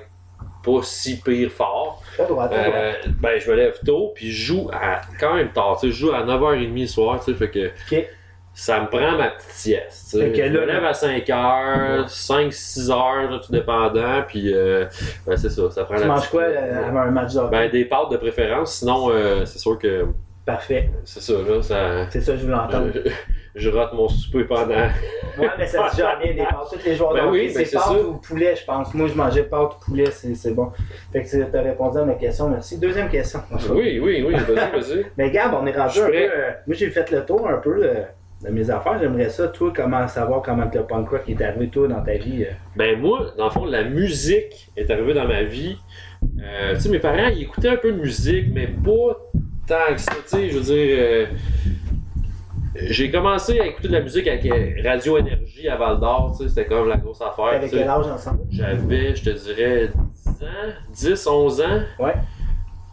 [0.64, 2.02] pas si pire fort.
[2.20, 6.12] Euh, ben, je me lève tôt, puis je joue à quand même tard, je joue
[6.12, 7.72] à 9h30 le soir, tu sais, fait que
[8.54, 13.40] ça me prend ma petite sieste, que Je me là- lève à 5h, 5-6h, là,
[13.40, 14.86] tout dépendant, puis euh,
[15.26, 17.52] ben, c'est ça, ça prend Tu la manges quoi euh, avant un match d'hockey?
[17.52, 19.12] Ben, des pâtes de préférence, sinon,
[19.46, 20.08] c'est sûr que
[20.46, 20.90] Parfait.
[21.06, 22.10] c'est ça, là, ça...
[22.10, 22.92] C'est ça que je voulais entendre.
[23.60, 24.70] Je, rate mon souper pendant.
[25.38, 26.68] Ouais, mais ça se dit jamais des pâtes.
[26.72, 28.94] Tous les joueurs Ben oui, ben c'est pâtes ou poulet, je pense.
[28.94, 30.72] Moi, je mangeais pâtes ou poulet, c'est bon.
[31.14, 32.78] Fait que tu as répondu à ma question, merci.
[32.80, 33.40] Deuxième question.
[33.72, 35.06] Oui, oui, oui, vas-y, vas-y.
[35.18, 36.14] Mais Gab, on est rendu un peu.
[36.16, 38.04] euh, moi, j'ai fait le tour un peu euh,
[38.44, 38.98] de mes affaires.
[39.00, 42.44] J'aimerais ça, toi, comment savoir comment le punk rock est arrivé, toi, dans ta vie.
[42.44, 42.52] euh?
[42.76, 45.78] Ben moi, dans le fond, la musique est arrivée dans ma vie.
[46.22, 49.18] Tu sais, mes parents, ils écoutaient un peu de musique, mais pas
[49.68, 50.12] tant que ça.
[50.14, 51.28] Tu sais, je veux dire,
[52.88, 56.36] j'ai commencé à écouter de la musique avec euh, Radio Énergie à Val d'Or.
[56.38, 57.46] Tu sais, c'était comme la grosse affaire.
[57.46, 58.40] Avec quel âge ensemble?
[58.52, 59.90] J'avais, je te dirais,
[60.26, 61.66] 10 ans, 10, 11 ans.
[62.00, 62.14] Ouais.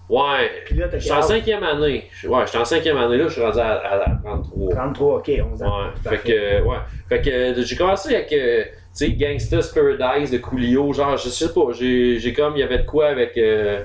[0.08, 0.50] Ouais.
[0.66, 2.04] Puis là, t'as J'étais en cinquième année.
[2.28, 4.74] Ouais, j'étais en cinquième année, là, je suis rendu à, à- à 33.
[4.74, 5.66] 33, ok, 11 ans.
[5.66, 6.76] Ouais, fait que, ouais.
[7.08, 11.52] Fait que j'ai commencé avec, euh, tu sais, Gangsta's Paradise de Coolio, genre, je sais
[11.52, 13.84] pas, j'ai j'ai comme, il y avait de quoi avec, euh,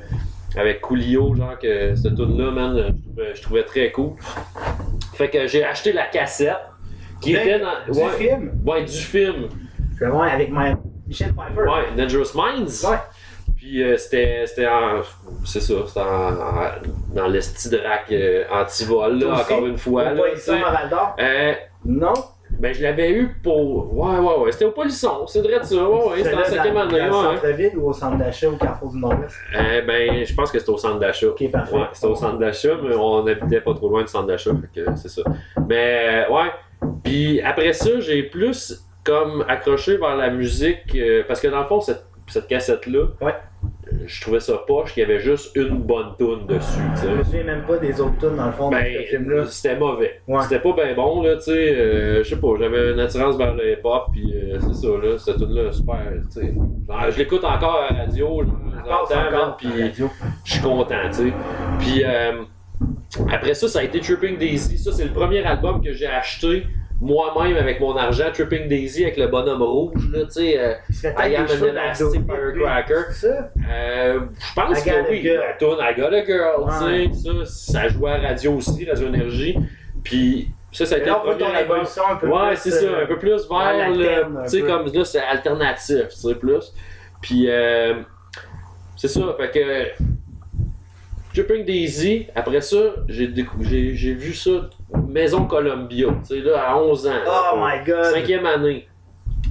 [0.55, 4.13] avec Coolio, genre, que cette tune-là, man, euh, je trouvais, très cool.
[5.13, 6.57] Fait que j'ai acheté la cassette,
[7.21, 7.91] qui était dans...
[7.91, 8.51] Du ouais, film?
[8.65, 9.47] Ouais, du film.
[9.99, 10.75] Je voir avec ma...
[11.07, 11.61] Michel Pfeiffer.
[11.61, 12.85] Ouais, Dangerous Minds.
[12.89, 12.97] Ouais.
[13.57, 15.01] Puis euh, c'était c'était en.
[15.45, 19.77] C'est ça, c'était en, en- dans le style de rack euh, anti-vol, là, encore une
[19.77, 20.05] fois.
[20.13, 21.15] Là, à Val d'Or?
[21.19, 21.53] Euh,
[21.85, 22.13] Non?
[22.59, 23.93] Ben, je l'avais eu pour.
[23.97, 24.51] Ouais, ouais, ouais.
[24.51, 25.75] C'était au Polisson, c'est vrai de ça.
[25.89, 26.99] Ouais, ouais, c'était en cinquième année.
[26.99, 29.35] Dans le centre-ville ou au centre d'achat au Carrefour du Nord-Ouest?
[29.55, 31.27] Euh, ben, je pense que c'était au centre d'achat.
[31.27, 31.75] Ok, parfait.
[31.75, 34.81] Ouais, c'était au centre d'achat, mais on habitait pas trop loin du centre d'achat, fait
[34.81, 35.21] que c'est ça.
[35.67, 36.51] Mais, euh, ouais.
[37.03, 41.65] Puis après ça, j'ai plus comme accroché vers la musique, euh, parce que dans le
[41.67, 43.33] fond, cette, cette cassette-là, Ouais.
[44.05, 46.79] Je trouvais ça poche qu'il y avait juste une bonne tune dessus.
[47.03, 49.45] Je me souviens même pas des autres tunes dans le fond de ce Ben, film-là.
[49.47, 50.21] c'était mauvais.
[50.27, 50.41] Ouais.
[50.43, 51.51] C'était pas bien bon, là, tu sais.
[51.75, 55.17] euh, je sais pas, j'avais une attirance vers le hip-hop, puis euh, c'est ça, là.
[55.17, 55.99] Cette tune-là, super,
[56.33, 56.53] tu sais.
[57.11, 60.05] Je l'écoute encore à la radio, genre, je puis
[60.45, 61.33] suis content, tu sais.
[61.79, 62.43] Puis euh,
[63.31, 64.77] après ça, ça a été Tripping Daisy.
[64.77, 66.65] Ça, c'est le premier album que j'ai acheté
[67.01, 68.25] moi-même avec mon argent.
[68.31, 70.59] Tripping Daisy avec le bonhomme rouge, là, tu sais.
[70.59, 70.73] euh,
[71.19, 72.93] I am an elastic firecracker.
[73.69, 75.21] Euh, je pense que oui.
[75.21, 75.39] girl.
[75.39, 77.09] La tune I Got a Girl, Ouais.
[77.09, 77.23] tu sais.
[77.23, 79.57] Ça, ça jouait à radio aussi, Radio Énergie.
[80.03, 81.79] Puis ça, ça a Et été là, le premier album.
[81.81, 84.43] un peu Ouais, plus, c'est ça, euh, un peu plus vers le.
[84.43, 86.71] Tu sais, comme là, c'est alternatif, tu sais, plus.
[87.21, 87.95] Puis, euh,
[88.95, 90.03] c'est ça, fait que.
[91.33, 94.69] Tripping Daisy, après ça, j'ai décou- j'ai j'ai vu ça,
[95.07, 97.11] Maison Columbia, tu sais, là, à 11 ans.
[97.27, 98.05] Oh my god!
[98.05, 98.87] Cinquième année.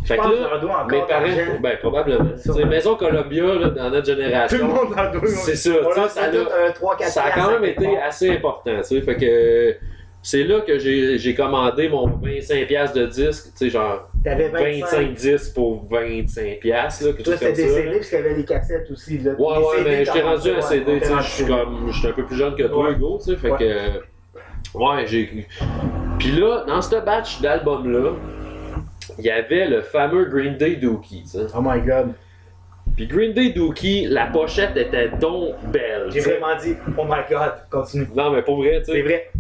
[0.05, 2.31] Fait que là, mes parents, ben probablement.
[2.69, 5.27] Maison Columbia, là, dans notre Tout le génération, monde en doit.
[5.29, 7.99] c'est ça, On tu sais, leur ça tout un 3-4 ça a quand même été
[7.99, 9.01] assez important, tu sais.
[9.03, 9.77] Fait que
[10.23, 15.13] c'est là que j'ai commandé mon 25$ piastres de disque, tu sais, genre T'avais 25.
[15.15, 17.69] 25-10 pour 25$, piastres, là, Toi, c'était des.
[17.69, 19.19] CD, parce qu'il y avait des cassettes aussi.
[19.19, 19.33] Là.
[19.33, 22.37] Ouais, ouais, mais j'étais rendu ouais, CD, je suis rendu comme, j'étais un peu plus
[22.37, 22.91] jeune que toi.
[22.91, 24.01] Hugo, tu sais, fait que,
[24.75, 25.47] ouais, j'ai,
[26.19, 28.13] puis là, dans ce batch d'albums-là,
[29.19, 31.47] il y avait le fameux Green Day Dookie, tu sais.
[31.57, 32.15] Oh my god.
[32.97, 37.53] Puis Green Day Dookie, la pochette était donc belle, J'ai vraiment dit, oh my god,
[37.71, 38.09] continue.
[38.15, 39.31] Non, mais pour vrai, tu C'est sais, vrai.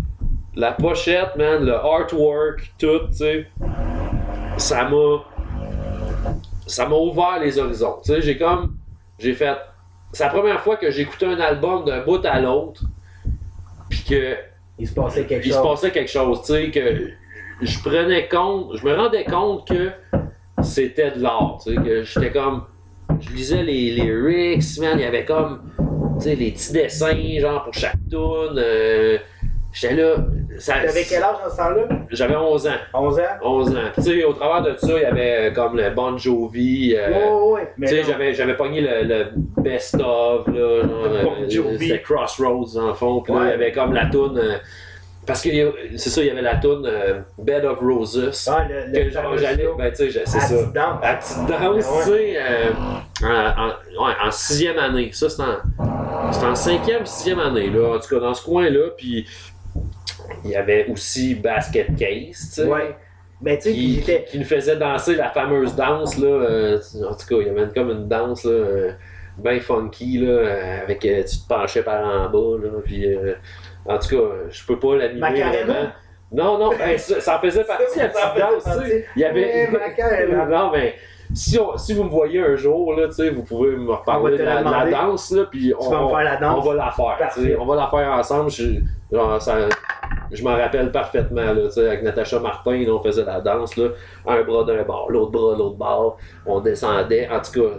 [0.54, 3.46] la pochette, man, le artwork, tout, tu sais,
[4.56, 5.18] ça m'a,
[6.66, 8.76] ça m'a ouvert les horizons, tu sais, j'ai comme,
[9.18, 9.56] j'ai fait,
[10.12, 12.82] c'est la première fois que j'écoutais un album d'un bout à l'autre,
[13.88, 14.36] puis que
[14.80, 15.68] Il se passait quelque il se chose.
[15.68, 17.10] passait quelque chose, tu sais, que
[17.60, 19.90] je prenais compte, je me rendais compte que
[20.62, 22.64] c'était de l'art, tu sais, que j'étais comme,
[23.20, 25.70] je lisais les lyrics, man, il y avait comme,
[26.18, 29.18] tu sais, les petits dessins, genre, pour chaque tune, euh,
[29.72, 30.14] j'étais là,
[30.58, 31.82] ça, T'avais quel âge dans ce temps-là?
[32.10, 33.22] j'avais 11 ans, 11 ans?
[33.42, 36.18] 11 ans, tu sais, au travers de ça, il y avait euh, comme le Bon
[36.18, 37.88] Jovi, euh, ouais, ouais, ouais.
[37.88, 39.26] Tu sais, j'avais, j'avais pogné le, le
[39.62, 40.82] best of, là,
[41.22, 41.88] Bon euh, Jovi.
[41.88, 44.56] c'était Crossroads, en fond, puis là, il y avait comme la toune, euh,
[45.26, 45.48] parce que
[45.96, 49.36] c'est ça, il y avait la toune euh, Bed of Roses, Ah, le, que genre,
[49.38, 51.00] j'allais, ben tu sais, c'est ça, petite danse.
[51.00, 52.70] petite danse, tu sais, euh,
[53.22, 57.94] en, en- ouais, en sixième année, ça c'est en, c'est en cinquième, sixième année, là,
[57.94, 59.26] en tout cas, dans ce coin-là, puis
[60.44, 62.64] il y avait aussi Basket Case, tu sais.
[62.64, 62.94] Ouais.
[63.42, 64.24] Mais tu sais, il Qui, était.
[64.24, 66.78] qui nous faisait danser la fameuse danse là, euh,
[67.08, 68.92] en tout cas il y avait comme une danse là, euh,
[69.38, 73.06] bien funky là, euh, avec euh, tu te penchais par en bas là, puis
[73.86, 75.88] en tout cas je peux pas l'animer vraiment.
[76.32, 79.04] Non non, ben, ça, ça en faisait partie la petite danse, tu.
[79.16, 79.68] Il y avait
[80.50, 80.94] non mais
[81.32, 83.96] si, on- si vous me voyez un jour là, tu sais, vous pouvez me On
[83.96, 86.66] reparler de la, danse là, puis Tu vas me faire la on danse.
[86.66, 88.50] va la faire, on va la faire ensemble.
[88.50, 88.80] Je,
[89.12, 89.56] genre, ça,
[90.32, 93.76] je m'en rappelle parfaitement, là, tu sais, avec Natacha Martin, là, on faisait la danse,
[93.76, 93.88] là,
[94.26, 97.74] un bras d'un bord, l'autre bras, l'autre bord, on descendait, en tout cas.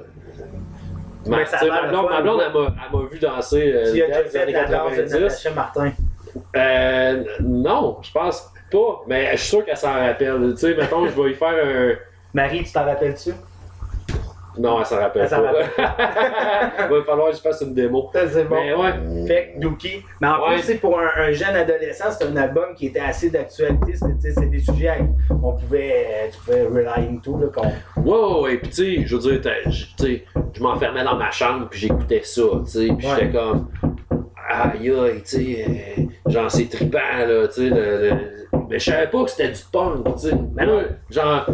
[1.28, 4.24] Ma, ma blonde, ma blonde, elle m'a- elle m'a vu danser euh, Tu as déjà
[4.46, 5.14] fait la danse de 90.
[5.22, 5.92] Natacha Martin?
[6.56, 10.52] Euh, non, je pense pas, mais je suis sûr qu'elle s'en rappelle.
[10.54, 11.92] Tu sais, mettons, je vais y faire un.
[12.34, 13.32] Marie, tu t'en rappelles-tu?
[14.58, 15.52] Non, elle s'en rappelle Elle s'en pas.
[16.90, 18.10] Il va falloir que je fasse une démo.
[18.14, 18.56] C'est bon.
[18.56, 20.04] Mais ouais, Fait que Dookie.
[20.20, 20.56] Mais en Ouais.
[20.56, 23.94] plus, c'est pour un, un jeune adolescent, c'est un album qui était assez d'actualité.
[23.94, 24.98] C'était- tu sais, C'est des sujets à-
[25.44, 27.38] on pouvait, euh, tu pouvais rely into.
[27.40, 28.58] Là, qu'on- Ouais, ouais, ouais.
[28.58, 31.80] Puis, tu sais, je veux dire, je- tu sais, je m'enfermais dans ma chambre, puis
[31.80, 32.88] j'écoutais ça, tu sais.
[32.98, 33.14] Puis Ouais.
[33.20, 33.70] j'étais comme,
[34.50, 35.66] aïe, aïe, tu sais,
[35.98, 38.12] euh, genre, c'est trippant, là, tu sais.
[38.70, 40.36] Mais je savais pas que c'était du punk, tu sais.
[40.36, 40.84] Non.
[41.10, 41.46] genre,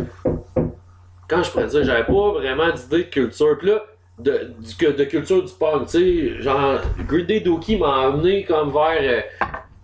[1.28, 3.58] quand je pourrais dire, j'avais pas vraiment d'idée de culture.
[3.58, 3.84] Puis là,
[4.20, 4.52] de,
[4.92, 6.00] de culture du punk, tu
[6.34, 8.98] sais, genre, Green Day Dookie m'a amené comme vers.
[9.02, 9.22] euh,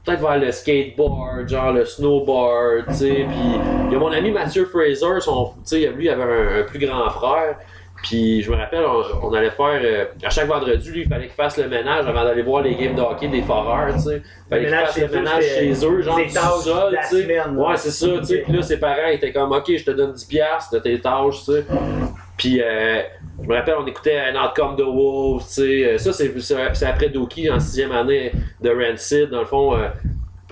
[0.06, 3.26] Peut-être vers le skateboard, genre le snowboard, tu sais.
[3.26, 7.10] Puis il y a mon ami Mathieu Fraser, son, lui il avait un plus grand
[7.10, 7.56] frère.
[8.04, 9.80] Puis je me rappelle, on, on allait faire.
[9.82, 12.76] euh, à chaque vendredi, lui, il fallait qu'il fasse le ménage avant d'aller voir les
[12.76, 14.22] games de hockey des foreurs, tu sais.
[14.50, 16.30] Fallait qu'il fasse le ménage chez eux, genre du
[16.63, 17.26] sol, tu sais.
[17.56, 18.38] Ouais, c'est ça, tu sais.
[18.39, 21.46] Puis là, ses parents étaient comme, ok, je te donne 10$ piastres de tes tâches,
[21.46, 21.66] tu sais.
[22.38, 23.02] Puis euh,
[23.42, 25.86] je me rappelle, on écoutait un Outcome the Wolves, tu sais.
[25.94, 29.30] Euh, Ça, c'est après Doki, en sixième année de Rancid.
[29.30, 29.88] Dans le fond, euh,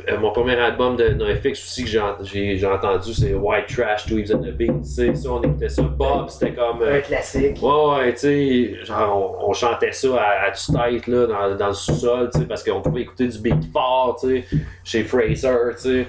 [0.09, 3.67] euh, mon premier album de NoFX aussi que j'ai ent- j'ai j'ai entendu, c'est White
[3.67, 4.85] Trash, Tweeds and the Beat.
[4.85, 5.81] Ça, on écoutait ça.
[5.83, 6.81] Bob, c'était comme.
[6.81, 7.57] euh, Un classique.
[7.61, 11.67] Ouais, ouais, tu sais, genre, on, on chantait ça à, à tue-tête, là, dans, dans
[11.67, 14.45] le sous-sol, tu sais, parce qu'on pouvait écouter du beat fort, tu sais,
[14.83, 16.07] chez Fraser, tu sais.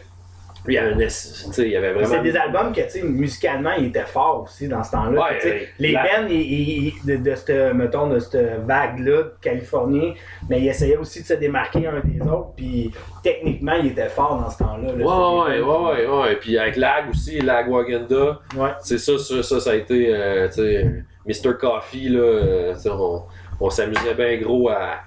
[0.64, 2.07] Puis il y avait, vraiment...
[2.09, 5.20] C'est des albums que, tu sais, musicalement, ils étaient forts aussi dans ce temps-là.
[5.20, 5.68] Ouais, ouais.
[5.81, 10.14] les La- bands de, de cette, mettons, de cette vague-là de Californie,
[10.48, 12.92] mais ils essayaient aussi de se démarquer un des autres, puis
[13.25, 14.92] techniquement, ils étaient forts dans ce temps-là.
[14.96, 15.05] là.
[15.05, 16.37] Ouais, ouais, ouais, ouais.
[16.37, 18.70] Puis avec Lag aussi, Lag Waganda, Ouais.
[18.81, 20.87] c'est ça, ça, ça, ça a été, euh, tu sais,
[21.27, 21.55] Mr.
[21.61, 23.22] Coffee, là, euh, on,
[23.61, 24.98] on s'amusait bien gros à,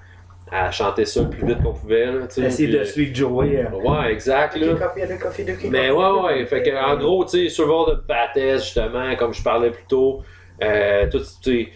[0.51, 2.41] à chanter ça le plus vite qu'on pouvait, là, tu sais.
[2.43, 3.57] Essayer puis, de suivre Joey.
[3.57, 4.73] euh, euh, Ouais, exact, là.
[4.75, 6.45] Copy, Mais ouais, ouais.
[6.45, 10.21] Fait que, en gros, tu sais, Survival de Fattest, justement, comme je parlais plus tôt,
[10.63, 11.25] euh, tout, tu
[11.65, 11.69] sais,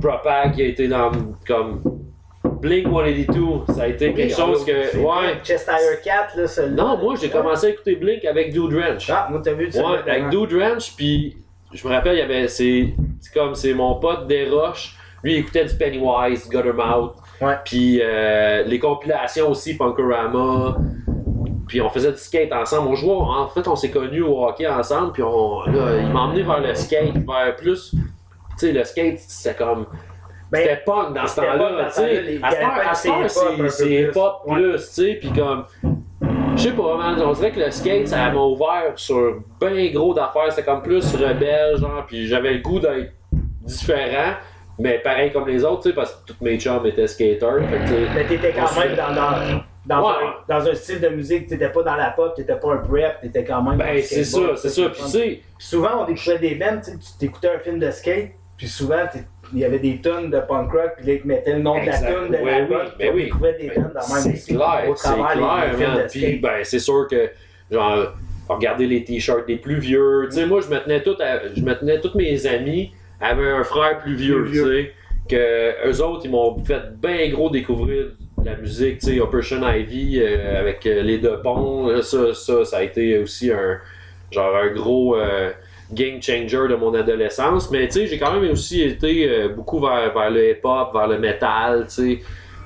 [0.00, 1.10] Propag qui a été dans,
[1.46, 1.80] comme,
[2.60, 5.38] Blink 182, ça a été quelque Oui, chose que, ouais.
[5.42, 6.82] Cheshire Cat, là, celui-là.
[6.82, 7.32] Non, moi, j'ai Ouais.
[7.32, 9.08] commencé à écouter Blink avec Dude Ranch.
[9.10, 9.82] Ah, moi, t'as vu ça?
[9.82, 11.36] Ouais, avec Dude Ranch, puis
[11.72, 15.38] je me rappelle, il y avait, c'est c'est comme, c'est mon pote Desroches, lui, il
[15.40, 17.54] écoutait du Pennywise, Guttermouth, Ouais.
[17.64, 20.76] puis euh, les compilations aussi, Punkorama,
[21.66, 24.66] puis on faisait du skate ensemble, on jouait, en fait, on s'est connus au hockey
[24.66, 27.98] ensemble, puis on, là, il m'a emmené vers le skate, vers plus, tu
[28.56, 29.86] sais, le skate, c'est comme...
[30.50, 32.40] Ben, C'était punk dans ce temps-là, tu sais.
[32.42, 34.72] À c'est pop plus.
[34.72, 35.64] tu sais, puis comme...
[36.56, 40.12] Je sais pas, man, on dirait que le skate, ça m'a ouvert sur bien gros
[40.12, 40.50] d'affaires.
[40.50, 43.12] C'était comme plus rebelle, genre, puis j'avais le goût d'être
[43.62, 44.34] différent,
[44.80, 47.60] mais pareil comme les autres, parce que tous mes chums étaient skaters.
[48.14, 50.14] Mais t'étais quand même dans, dans, dans, Ouais.
[50.48, 53.20] un, dans un style de musique, t'étais pas dans la pop, t'étais pas un prep,
[53.20, 53.78] t'étais quand même.
[53.78, 57.50] dans le Ben, c'est ça, c'est ça, Puis, souvent, on découvrait des bands, tu t'écoutais
[57.54, 59.04] un film de skate, puis souvent,
[59.52, 61.80] il y avait des tonnes de punk rock, puis là, ils te mettaient le nom
[61.80, 63.24] de la tonne de l'album, oui, puis ben oui.
[63.24, 66.06] découvrait des bands dans même C'est aussi, clair, c'est clair, les man.
[66.10, 67.30] Puis, ben, c'est sûr que,
[67.70, 68.12] genre,
[68.48, 70.26] regarder les t-shirts des plus vieux.
[70.30, 73.50] Tu sais, moi, je me tenais tout à- je me tenais tous mes amis avaient
[73.50, 74.92] un frère plus vieux, tu sais.
[75.28, 78.06] Que eux autres, ils m'ont fait bien gros découvrir
[78.44, 82.00] la musique, tu sais, Operation Ivy euh, avec euh, les deux ponts.
[82.02, 83.78] Ça, ça, ça a été aussi un,
[84.30, 85.16] genre, un gros.
[85.16, 85.50] euh,
[85.92, 89.80] game changer de mon adolescence, mais tu sais, j'ai quand même aussi été euh, beaucoup
[89.80, 92.18] vers, vers le hip-hop, vers le metal, tu sais.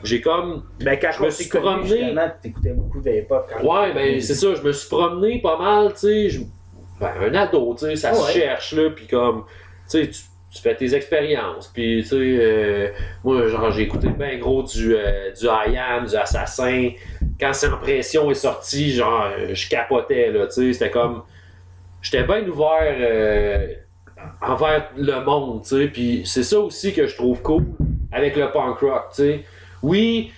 [0.02, 3.50] J'ai comme Ben, quand je me suis promené- t'écoutais beaucoup de hip-hop.
[3.50, 6.28] quand Ouais, ben c'est ça, je me suis promené pas mal, tu sais.
[6.28, 6.40] je-
[7.00, 8.32] Ben, un ado, tu sais, ça se ouais.
[8.32, 9.44] cherche, là, puis comme,
[9.90, 10.20] tu sais, tu
[10.54, 12.88] tu fais tes expériences, puis tu sais, euh,
[13.24, 16.90] moi, genre, j'ai écouté bien gros du, euh, du du Assassin.
[17.40, 21.22] Quand Sans Pression est sorti, genre, euh, je capotais, là, tu sais, c'était comme,
[22.00, 23.66] j'étais bien ouvert euh,
[24.40, 27.64] envers le monde, tu sais, puis c'est ça aussi que je trouve cool
[28.12, 29.44] avec le punk rock, tu sais.
[29.82, 30.32] Oui,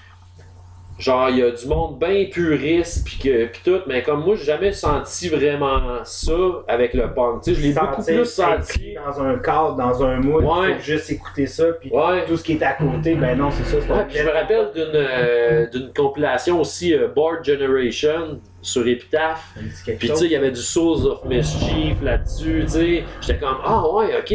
[0.99, 4.35] genre il y a du monde bien puriste puis que puis tout mais comme moi
[4.37, 6.33] j'ai jamais senti vraiment ça
[6.69, 7.43] avec le punk.
[7.43, 8.95] Tu sais je l'ai beaucoup plus senti.
[8.95, 10.79] Dans un cadre, dans un mood, Ouais.
[10.81, 12.25] juste écouter ça, puis ouais.
[12.27, 13.77] tout ce qui est à côté, ben non, c'est ça.
[13.81, 19.55] c'est Ouais, je me rappelle d'une euh, d'une compilation aussi euh, Board Generation sur Epitaph.
[19.99, 23.05] Puis tu sais il y avait du Souls of Mischief là-dessus tu sais.
[23.21, 24.35] J'étais comme ah ouais ok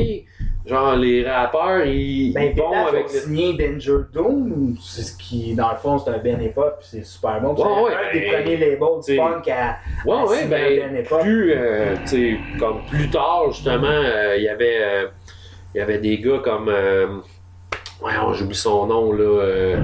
[0.65, 5.56] genre les rappeurs ils, Ben, ils vont avec le signé Danger Doom, c'est ce qui,
[5.56, 7.54] dans le fond, c'est un Ben Hip-Hop, puis c'est super bon.
[7.56, 10.80] Ouais, c'est ouais, un des premiers labels t'sais, du punk à, Ouais, à ouais, signer
[10.80, 15.08] ben, Ben plus, euh, tu sais, comme plus tard, justement, euh, il y avait, euh,
[15.74, 17.08] il y avait des gars comme, euh,
[18.04, 19.76] ouais, j'oublie son nom, là,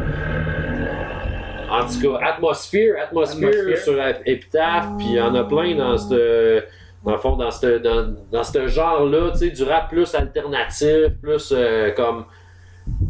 [1.70, 3.78] en tout cas, Atmosphere, Atmosphere, Atmosphere.
[3.78, 6.64] sur Epitaph, puis il y en a plein dans ce,
[7.04, 11.10] dans le fond, dans ce, dans, dans ce genre-là, tu sais, du rap plus alternatif,
[11.22, 12.26] plus euh, comme,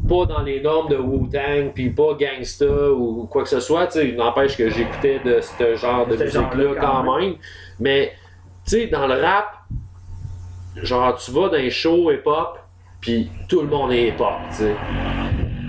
[0.07, 3.99] pas dans les normes de Wu-Tang, puis pas gangsta ou quoi que ce soit, tu
[3.99, 7.35] sais, n'empêche que j'écoutais de ce genre de musique-là quand même.
[7.79, 8.13] Mais,
[8.65, 9.45] tu sais, dans le rap,
[10.81, 12.59] genre, tu vas dans les shows hip-hop,
[13.01, 14.75] puis tout le monde est hip-hop, tu sais.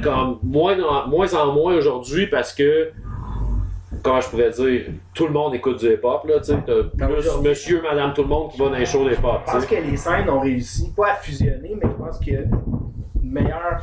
[0.02, 2.92] Comme, moins en moins, en moins aujourd'hui, parce que,
[4.02, 4.82] comment je pourrais dire,
[5.14, 6.56] tout le monde écoute du hip-hop, là, tu sais.
[6.66, 9.52] T'as plus aujourd'hui- monsieur, madame, tout le monde qui va dans les shows hip-hop, Je
[9.52, 13.82] pense que les scènes ont réussi, pas à fusionner, mais je pense que une meilleure,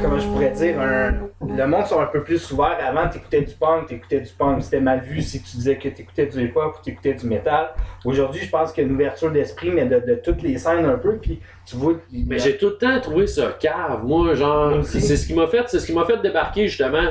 [0.00, 1.12] comment je pourrais dire, un-
[1.56, 2.76] le monde sont un peu plus ouverts.
[2.84, 6.26] Avant, t'écoutais du punk, t'écoutais du punk, c'était mal vu si tu disais que t'écoutais
[6.26, 7.70] du hip-hop ou t'écoutais du métal.
[8.04, 10.84] Aujourd'hui, je pense qu'il y a une ouverture d'esprit, mais de, de toutes les scènes
[10.84, 11.94] un peu, puis tu vois...
[12.26, 14.84] Mais j'ai tout le temps trouvé ça cave, moi, genre.
[14.84, 17.08] C'est ce qui m'a fait, c'est ce qui m'a fait débarquer justement.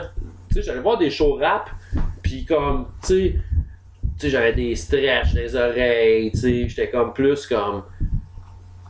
[0.49, 1.69] Tu sais, j'allais voir des shows rap,
[2.27, 7.13] puis comme, tu sais, tu sais, j'avais des stretches les oreilles, tu sais, j'étais comme
[7.13, 7.83] plus comme.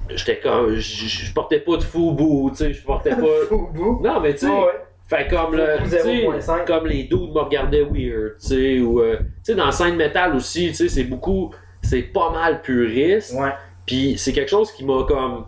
[0.10, 0.76] J'étais comme.
[0.76, 3.56] Je portais pas de foubou, tu sais, je portais pas.
[4.02, 4.48] Non, mais tu sais.
[4.48, 4.72] Ouais.
[5.10, 6.66] Fait comme le, Foubou tu sais, 0.5.
[6.66, 9.96] comme les dudes me regardaient weird, tu sais, ou euh, tu sais dans la scène
[9.96, 13.52] métal aussi, tu sais, c'est beaucoup, c'est pas mal puriste, Ouais.
[13.86, 15.46] puis c'est quelque chose qui m'a comme,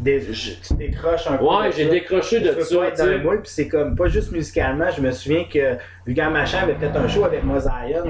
[0.00, 1.44] Des- Je- tu décroches un peu.
[1.44, 4.30] ouais, j'ai décroché de ça, pas être dans le moule, puis c'est comme, pas juste
[4.30, 8.04] musicalement, je me souviens que Vulgaire Machin avait fait un show avec Mosaïon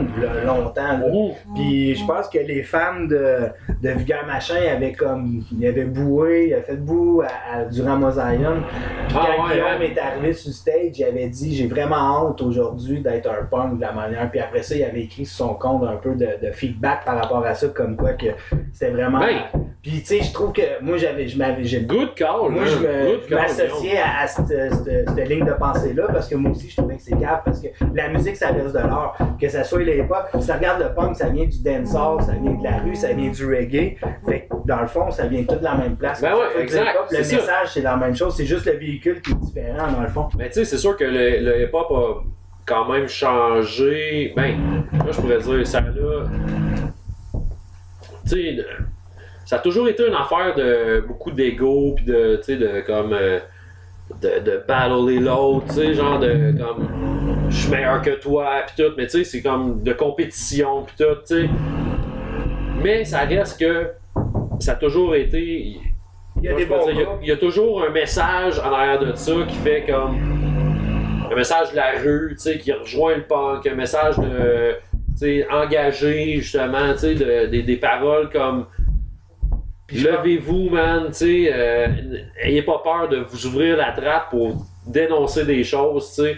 [0.44, 1.00] longtemps.
[1.10, 1.32] Ouh.
[1.54, 3.46] Puis je pense que les fans de,
[3.82, 5.42] de Vulgaire Machin avaient comme.
[5.58, 8.62] Ils avaient boué, ils avaient fait boue à, à- durant Mosaïon.
[9.08, 9.92] Puis Ah, quand ouais, Guillaume ouais.
[9.94, 13.76] est arrivé sur le stage, il avait dit J'ai vraiment honte aujourd'hui d'être un punk
[13.76, 14.30] de la manière.
[14.30, 17.16] Puis après ça, il avait écrit sur son compte un peu de, de feedback par
[17.16, 18.26] rapport à ça, comme quoi que
[18.72, 19.20] c'était vraiment.
[19.20, 19.38] Ben.
[19.82, 21.28] Puis tu sais, je trouve que moi j'avais.
[21.28, 25.52] je m'avais- Good call, moi, je me- m'associais à, à cette, cette- cette ligne de
[25.52, 28.48] pensée-là parce que moi aussi, je trouvais que c'est grave parce que la musique, ça
[28.48, 29.16] reste de l'art.
[29.40, 32.54] Que ça soit l'époque, si tu regardes le punk, ça vient du dancehall, ça vient
[32.54, 33.96] de la rue, ça vient du reggae.
[34.28, 36.20] Fait que dans le fond, ça vient tout de la même place.
[36.20, 37.36] Ben ouais, exact, hip-hop, Le ça.
[37.36, 38.34] message, c'est la même chose.
[38.36, 40.28] C'est juste le véhicule qui est différent dans le fond.
[40.38, 42.22] Mais tu sais, c'est sûr que le, le hip-hop a
[42.66, 44.32] quand même changé.
[44.36, 44.56] Ben,
[44.92, 46.24] moi je pourrais dire, ça là.
[48.28, 48.56] Tu sais,
[49.46, 53.14] ça a toujours été une affaire de beaucoup d'ego, puis de, tu sais, de comme.
[53.14, 53.38] euh,
[54.22, 56.88] de, de battler l'autre, tu sais, genre de comme.
[57.48, 60.94] Je suis meilleur que toi, puis tout, mais tu sais, c'est comme de compétition, puis
[60.98, 61.48] tout, tu sais.
[62.82, 63.88] Mais ça reste que.
[64.60, 65.76] Ça a toujours été.
[66.38, 67.10] Il y a Moi, des bons dire, il y a- gars.
[67.22, 70.16] il y, a toujours un message en arrière de ça qui fait comme
[71.30, 75.16] un message de la rue, tu sais, qui rejoint le punk, un message de tu
[75.16, 78.66] sais, engagées, justement, tu sais, de- des- des paroles comme
[79.92, 81.86] Levez-vous, man, tu sais, euh,
[82.42, 86.36] ayez pas peur de vous ouvrir la trappe pour dénoncer des choses, tu sais.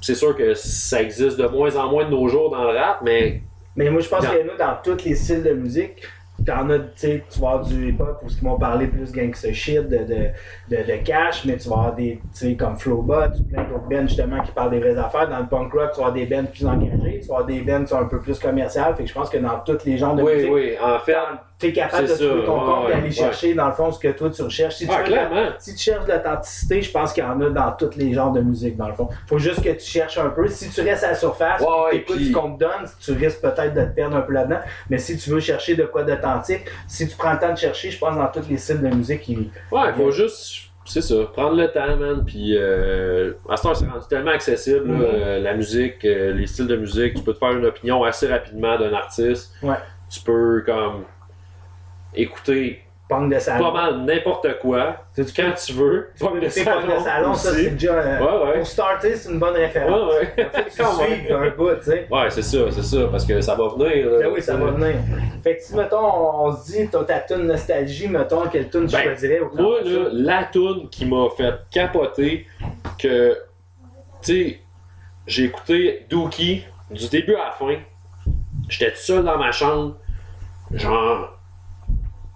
[0.00, 3.00] C'est sûr que ça existe de moins en moins de nos jours dans le rap,
[3.02, 3.40] mais
[3.76, 6.02] Mais moi, je pense y en a dans tous les styles de musique.
[6.46, 9.10] T'en as, tu sais, tu vas avoir du hip-hop où ce qu'ils vont parler plus
[9.10, 10.28] gangsta shit, de, de,
[10.68, 14.06] de, de cash, mais tu vas avoir des, tu sais, comme Flowbot, plein d'autres bands
[14.06, 15.28] justement qui parlent des vraies affaires.
[15.28, 17.60] Dans le punk rock, tu vas avoir des bands plus engagés, tu vas avoir des
[17.62, 18.94] bands qui sont un peu plus commerciales.
[18.96, 21.16] Fait que je pense que dans tous les genres de oui, musique, oui, en fait,
[21.58, 23.90] tu es capable de trouver ton ouais, compte et ouais, aller chercher dans le fond
[23.90, 24.74] ce que toi tu recherches.
[24.76, 25.48] Si tu, ah, veux- clairement.
[25.58, 28.32] si tu cherches de l'authenticité, je pense qu'il y en a dans tous les genres
[28.32, 29.08] de musique dans le fond.
[29.26, 30.46] Faut juste que tu cherches un peu.
[30.48, 33.12] Si tu restes à la surface, Ouais, tu écoutes puis- ce qu'on te donne, tu
[33.12, 34.60] risques peut-être de te perdre un peu là-dedans.
[34.90, 37.90] Mais si tu veux chercher de quoi d'authentique, si tu prends le temps de chercher,
[37.90, 39.48] je pense dans tous les styles de musique, il...
[39.72, 42.22] Ouais, faut juste, c'est ça, prendre le temps, man.
[42.26, 45.00] Puis, euh, à ce temps, c'est rendu tellement accessible, Mhm.
[45.02, 47.14] euh, la musique, euh, les styles de musique.
[47.14, 49.54] Tu peux te faire une opinion assez rapidement d'un artiste.
[49.62, 49.76] Ouais.
[50.10, 51.04] Tu peux, comme,
[52.16, 53.70] écouter punk de salon.
[53.70, 56.08] pas mal n'importe quoi, Tu tu quand tu veux.
[56.18, 57.92] Punk de écouter punk de salon, ça c'est déjà.
[57.92, 58.58] euh, Ouais, ouais.
[58.58, 60.12] Pour starter, c'est une bonne référence.
[60.12, 60.46] Ouais, ouais.
[60.74, 60.82] Tu
[61.32, 62.08] un bout, tu sais.
[62.10, 64.10] Ouais, c'est ça, c'est ça, parce que ça va venir.
[64.10, 64.96] là, Ben oui, ça tu va venir.
[65.44, 68.86] Fait que si, mettons, on, on se dit, t'as ta tune nostalgie, mettons, quelle tune
[68.88, 72.46] tu Ben, choisirais au Moi, là, la toune qui m'a fait capoter,
[72.98, 73.38] que,
[74.20, 74.60] tu sais,
[75.28, 77.76] j'ai écouté Dookie du début à la fin.
[78.68, 79.94] J'étais tout seul dans ma chambre.
[80.72, 81.35] Genre,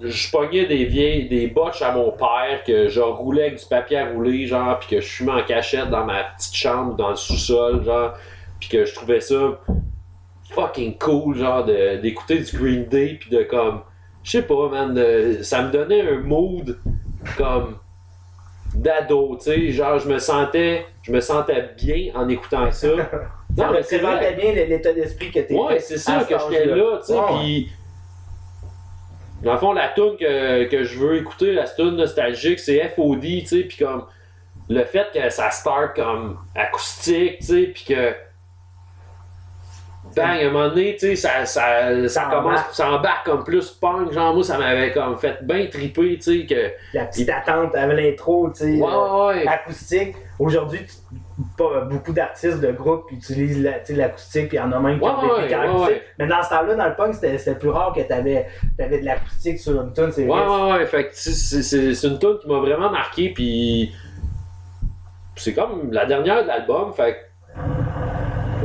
[0.03, 3.99] je pognais des vieilles, des botches à mon père, que je roulais avec du papier
[3.99, 7.17] à rouler, genre, puis que je fumais en cachette dans ma petite chambre, dans le
[7.17, 8.15] sous-sol, genre,
[8.59, 9.59] puis que je trouvais ça
[10.55, 13.83] fucking cool, genre, de- d'écouter du Green Day, puis de comme,
[14.23, 16.79] je sais pas, man, de- ça me donnait un mood
[17.37, 17.77] comme
[18.75, 22.89] d'ado, tu sais, genre, je me sentais, je me sentais bien en écoutant ça.
[23.57, 24.33] Non, mais c'est vrai.
[24.41, 27.69] bien l'état d'esprit que t'es Ouais, c'est ça que j'étais là, tu sais, puis
[29.43, 33.21] dans le fond, la tune que, que je veux écouter, la tune nostalgique, c'est FOD,
[33.21, 34.05] tu sais, puis comme
[34.69, 38.15] le fait que ça start comme acoustique, tu sais, puis que
[40.17, 42.75] bang, à un moment donné, tu sais, ça, ça, ça commence, embarque.
[42.75, 46.47] ça embarque comme plus punk, genre moi, ça m'avait comme fait bien triper, tu sais,
[46.47, 46.73] que...
[46.95, 49.49] La petite attente avec l'intro, tu sais, Ouais, euh, ouais, ouais.
[49.49, 50.17] acoustique.
[50.39, 51.17] Aujourd'hui, tu-
[51.57, 54.81] pas beaucoup d'artistes de groupe utilisent la- tu sais, l'acoustique, puis il y en a
[54.81, 56.03] même qui Ouais, ont des ouais, ouais.
[56.19, 58.47] Mais dans ce temps-là, dans le punk, c'était plus rare que t'avais
[58.79, 60.87] avais de l'acoustique sur une tune, Ouais, ouais, ouais.
[60.87, 63.93] Fait c'est une tune qui m'a vraiment marqué, puis
[65.37, 67.17] c'est comme la dernière de l'album, fait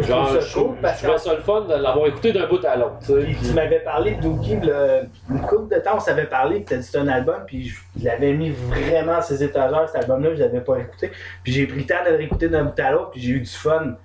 [0.02, 2.64] Je genre, trouve je ça cool trouve- ça le fun de l'avoir écouté d'un bout
[2.66, 3.14] à l'autre, tu.
[3.14, 6.66] Puis tu m'avais parlé de Dookie, là, une couple de temps, on s'avait parlé, puis
[6.66, 10.36] t'as dit c'était un album, puis je l'avais mis vraiment à ses étagères, cet album-là,
[10.36, 11.12] je l'avais pas écouté.
[11.44, 13.40] Puis j'ai pris le temps de le réécouter d'un bout à l'autre, puis j'ai eu
[13.42, 13.96] du fun.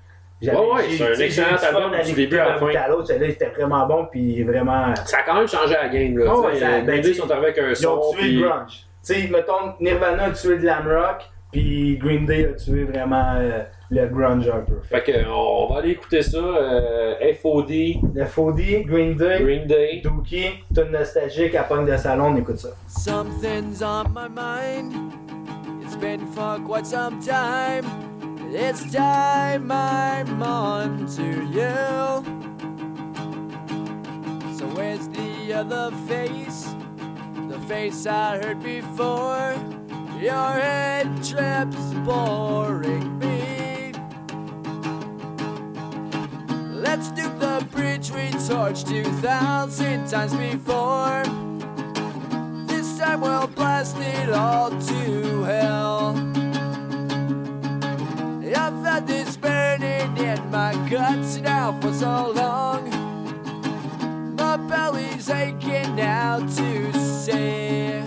[0.42, 2.56] Ouais, ouais, c'est un tu excellent j'ai eu du fun album du début à la
[2.56, 2.66] fin.
[2.68, 4.94] à l'autre, celui-là, il était vraiment bon, puis vraiment...
[5.04, 6.32] Ça a quand même changé la game, là.
[6.34, 8.48] Oh, tu ça- Les ben, tu sont arrivés avec un Ils ont son, tué le
[8.48, 8.86] grunge.
[9.04, 13.34] Tu sais, mettons, Nirvana a tué le glam rock, puis Green Day a tué vraiment
[13.38, 14.80] euh, le grunge un peu.
[14.82, 17.72] Fait que, on va aller écouter ça, euh, FOD,
[18.26, 20.00] FOD, Green Day, Green Day.
[20.02, 22.70] Dookie, tune nostalgique à Punk de salon, on écoute ça.
[22.86, 25.12] Something's on my mind.
[25.82, 27.84] It's been for quite some time.
[28.52, 32.24] It's time I'm on to you.
[34.56, 36.74] So where's the other face?
[37.48, 39.54] The face I heard before.
[40.20, 43.19] Your head trips boring
[46.92, 51.22] Let's do the bridge we torched 2,000 times before.
[52.66, 56.16] This time we'll blast it all to hell.
[58.56, 62.90] I've had this burning in my guts now for so long.
[64.34, 68.02] My belly's aching now to say.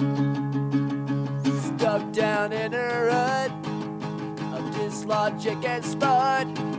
[1.46, 3.52] Stuck down in a rut
[4.54, 6.73] of dislogic and spot.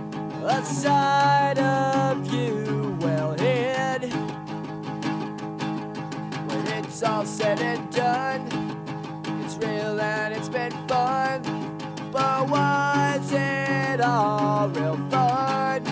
[0.46, 4.12] A side of you well hid.
[6.44, 8.46] When it's all said and done,
[9.42, 11.40] it's real and it's been fun.
[12.12, 15.82] But was it all real fun?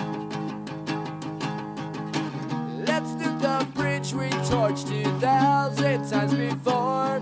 [2.85, 7.19] Let's do the bridge we torched 2,000 times before.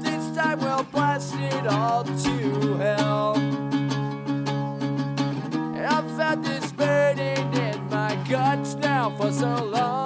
[0.00, 2.69] This time we'll blast it all to
[9.20, 9.99] for so long.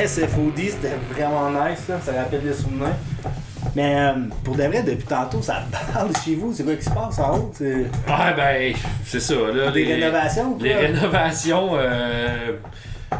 [0.00, 1.96] Yes, FOD, c'était vraiment nice, là.
[2.04, 2.94] ça rappelle des souvenirs.
[3.76, 6.52] Mais euh, pour de vrai, depuis tantôt, ça parle chez vous.
[6.54, 7.52] C'est quoi qui se passe en haut?
[8.08, 8.72] Ah ben,
[9.04, 9.34] c'est ça.
[9.54, 10.56] Là, des les- rénovations?
[10.60, 10.80] Les quoi?
[10.80, 12.52] rénovations, euh,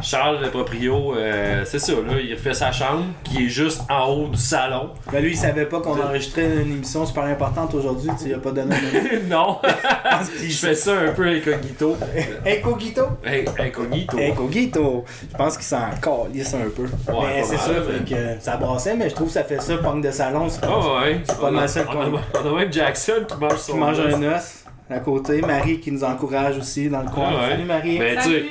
[0.01, 4.07] Charles le proprio, euh, c'est ça, là, il refait sa chambre qui est juste en
[4.09, 4.91] haut du salon.
[5.11, 8.09] Ben lui, il savait pas qu'on enregistrait une émission super importante aujourd'hui.
[8.17, 8.75] Tu sais, il a pas donné
[9.29, 9.59] non,
[10.41, 11.97] je fais ça un peu incognito.
[12.45, 13.01] Incognito?
[13.23, 14.17] Hey, incognito.
[14.17, 15.05] Incognito.
[15.31, 16.85] Je pense qu'il s'en calisse un peu.
[17.09, 19.77] mais c'est ça, mais- fait que ça brassait, mais je trouve que ça fait ça,
[19.77, 20.47] punk de salon.
[20.49, 23.25] C'est pas Ah ouais, C'est pas on, mal a, ça on, on a même Jackson
[23.27, 24.13] qui mange son qui mange os.
[24.15, 24.57] un os
[24.89, 25.39] à côté.
[25.41, 27.29] Marie qui nous encourage aussi dans le coin.
[27.29, 27.49] Ah ouais.
[27.51, 27.99] Salut Marie.
[28.19, 28.45] Salut!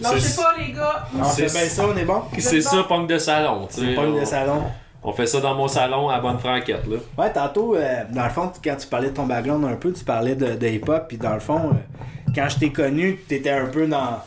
[0.00, 1.06] Lâchez c'est- pas, les gars!
[1.18, 2.22] on fait c'est- bien ça, on est bon.
[2.38, 3.66] c'est ça, punk de salon.
[3.72, 3.94] tu sais.
[3.94, 4.62] Punk de On- salon.
[5.02, 6.96] On fait ça dans mon salon à Bonne Franquette, là.
[7.16, 10.04] Ouais, tantôt, euh, dans le fond, quand tu parlais de ton background un peu, tu
[10.04, 13.66] parlais de, de hip-hop, puis dans le fond, euh, quand je t'ai connu, t'étais un
[13.66, 14.18] peu dans,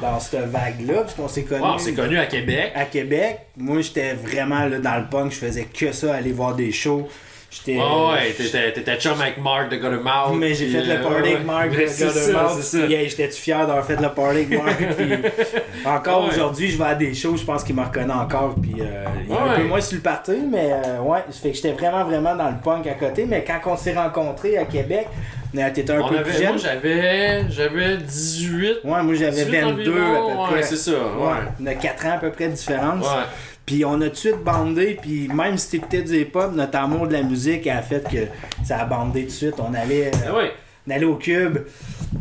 [0.00, 2.70] dans cette vague-là, parce qu'on s'est connus Wow, c'est connu à Québec.
[2.74, 3.40] à Québec.
[3.56, 7.08] Moi, j'étais vraiment là, dans le punk, je faisais que ça, aller voir des shows.
[7.52, 7.78] J'étais.
[7.78, 10.38] Ah ouais, t'étais chum avec Mark de Guttermouth.
[10.38, 11.44] Mais j'ai fait le euh, party avec.
[11.44, 11.76] Mark de
[12.86, 14.78] puis, hey, J'étais-tu fier d'avoir fait le party avec Mark.
[14.96, 18.54] puis encore aujourd'hui, je vais à des shows, je pense qu'il me reconnaît encore.
[18.60, 21.50] Puis euh, il est un peu moins sur le party, mais euh, ouais, ça fait
[21.50, 23.26] que j'étais vraiment, vraiment dans le punk à côté.
[23.26, 25.08] Mais quand on s'est rencontrés à Québec,
[25.52, 26.48] t'étais un On peu avait, plus jeune.
[26.52, 28.76] moi j'avais j'avais 18.
[28.84, 30.54] Ouais, moi j'avais 18 22 à peu près.
[30.54, 31.36] ouais, c'est ça, ouais.
[31.60, 33.04] On a 4 ans à peu près de différence.
[33.04, 33.22] Ouais.
[33.66, 37.06] Puis on a tout de suite bandé, puis même si t'écoutais du hip-hop, notre amour
[37.06, 38.26] de la musique a fait que
[38.66, 39.54] ça a bandé tout de suite.
[39.58, 40.44] On allait, euh, oui.
[40.86, 41.58] on allait au cube,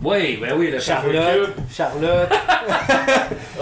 [0.03, 1.65] Oui, ben oui, le Charlotte, cube.
[1.71, 2.29] Charlotte,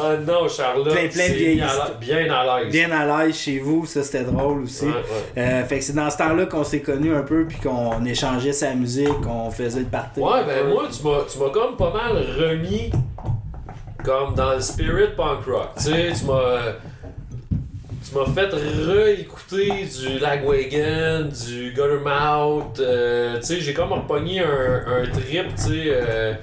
[0.02, 0.94] Ah non, Charlotte.
[0.94, 2.72] Plein- plein de bien à l'aise- Bien à l'aise.
[2.72, 4.86] bien à l'aise chez vous, ça c'était drôle aussi.
[4.86, 5.42] Ouais, ouais.
[5.42, 8.54] Euh, fait que c'est dans ce temps-là qu'on s'est connus un peu, puis qu'on échangeait
[8.54, 10.20] sa musique, qu'on faisait le party.
[10.20, 12.92] Ouais, ben moi, tu m'as, tu m'as comme pas mal remis
[14.04, 15.70] comme dans le spirit punk rock.
[15.78, 16.74] Tu sais, tu m'as.
[18.12, 22.80] Tu m'as fait réécouter du Lagwagon, du Guttermouth.
[22.80, 24.46] euh, tu sais, j'ai comme repogné un,
[24.88, 25.84] un trip, tu sais.
[25.88, 26.34] euh,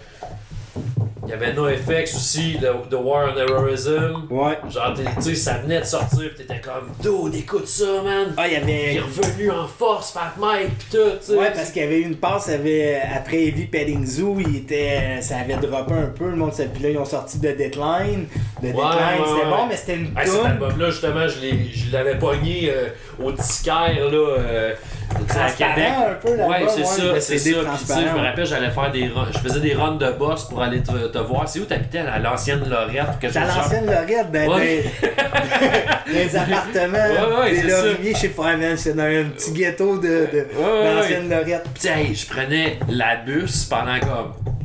[1.27, 4.27] Il y avait NoFX aussi, The, The War on Terrorism.
[4.31, 4.59] Ouais.
[4.71, 8.33] Genre, tu sais, ça venait de sortir, pis t'étais comme, dude, écoute ça, man.
[8.37, 9.01] Ah, il y Il est avait.
[9.01, 11.37] revenu en force, Fat Mike, pis tout, tu sais.
[11.37, 15.21] Ouais, parce qu'il y avait eu une passe, avait, après Heavy Petting Zoo, il était,
[15.21, 18.27] ça avait droppé un peu, le monde s'est- Puis là, ils ont sorti de Deadline.
[18.63, 19.51] De Deadline, ouais, c'était ouais.
[19.51, 22.89] bon, mais c'était une Hey, cet album-là, justement, je l'ai- je l'avais pogné euh,
[23.23, 24.75] au disquaire, là, euh,
[25.23, 25.93] à Transparent Québec.
[26.11, 26.49] un peu là-bas.
[26.49, 27.51] Ouais, c'est ça, c'est ça.
[27.51, 30.11] Puis, tu sais, je me rappelle, j'allais faire des runs, je faisais des runs de
[30.13, 31.49] boss pour aller te, te voir.
[31.49, 33.57] C'est où t'habitais, à l'ancienne Lorette ou quelque chose genre?
[33.63, 34.85] l'ancienne Lorette, dans, Ouais.
[34.85, 37.83] dans- dans les appartements, Ouais, ouais, des c'est ça.
[37.87, 41.67] Lauriers, je sais pas, man, c'est dans un petit ghetto de, de, ouais, d'ancienne Lorette.
[41.85, 44.56] Hey, je prenais la bus pendant comme.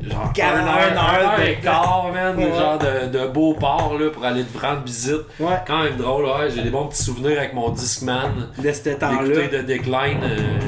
[0.00, 2.52] Genre, un heure, un un heure et quart, man, Ouais.
[2.56, 5.22] genre de, de beau port, là, pour aller te rendre visite.
[5.40, 8.30] Ouais, Quand même drôle, ouais, j'ai des bons petits souvenirs avec mon Discman.
[8.56, 9.48] de ce temps-là.
[9.48, 10.58] De Decline euh,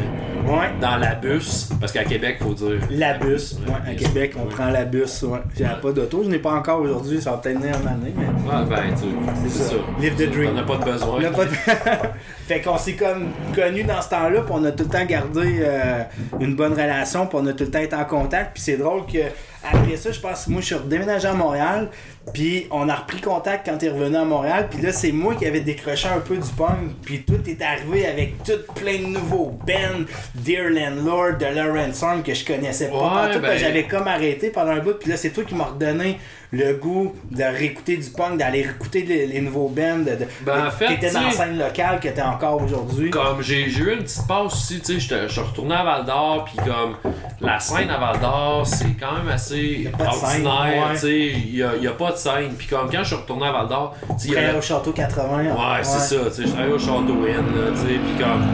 [0.50, 0.70] Ouais.
[0.80, 2.80] dans la bus, parce qu'à Québec, faut dire.
[2.90, 3.96] La bus, ouais, à Ouais.
[3.96, 4.48] Québec, on Ouais.
[4.54, 5.38] prend la bus, ouais.
[5.58, 8.24] J'avais pas d'auto, je n'ai pas encore aujourd'hui, ça va peut-être venir moment donné, mais.
[8.26, 9.04] Ouais, ben, tu
[9.44, 9.74] C'est c'est ça.
[10.00, 10.54] Live the dream.
[10.54, 11.18] T'en as pas de besoin.
[11.20, 11.50] On a pas de-
[12.48, 15.60] fait qu'on s'est comme connus dans ce temps-là, puis on a tout le temps gardé
[15.62, 16.02] euh,
[16.40, 18.54] une bonne relation, puis on a tout le temps été en contact.
[18.54, 19.18] Puis c'est drôle que
[19.62, 21.88] après ça, je pense, moi je suis redéménagé à Montréal,
[22.34, 25.46] puis on a repris contact quand t'es revenu à Montréal, puis là c'est moi qui
[25.46, 29.58] avais décroché un peu du punk, puis tout est arrivé avec tout plein de nouveaux
[29.66, 30.04] bands,
[30.34, 34.72] Dear Landlord, de Lawrence Arm que je connaissais pas, Ouais, ben- j'avais comme arrêté pendant
[34.72, 36.18] un bout, puis là c'est toi qui m'as redonné
[36.52, 40.66] le goût de réécouter du punk, d'aller réécouter les, les nouveaux bands, de, de- Ben,
[40.66, 43.10] en fait, t'étais dans la tu scène locale que t'es encore aujourd'hui.
[43.10, 46.44] Comme j'ai eu une petite passe aussi, tu sais, je suis retourné à Val d'Or,
[46.46, 46.96] puis comme
[47.40, 51.70] la scène à Val d'Or, c'est quand même assez ordinaire, tu sais, il y a,
[51.76, 52.52] il y a pas de scène.
[52.58, 55.38] Puis comme quand je suis retourné à Val d'Or, tu sais, au château 80.
[55.44, 55.50] Ouais,
[55.84, 57.44] c'est ça, tu sais, je travaillais au Château Inn,
[57.74, 58.44] tu sais, puis comme,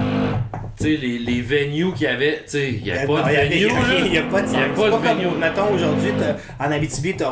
[0.78, 3.36] tu sais, les, les venues qu'il y avait, tu sais, il y a pas de
[3.36, 5.26] a- venue, il y a- pas de Il a pas venue.
[5.40, 7.30] mettons, aujourd'hui, t'as- en Abitibi, t'as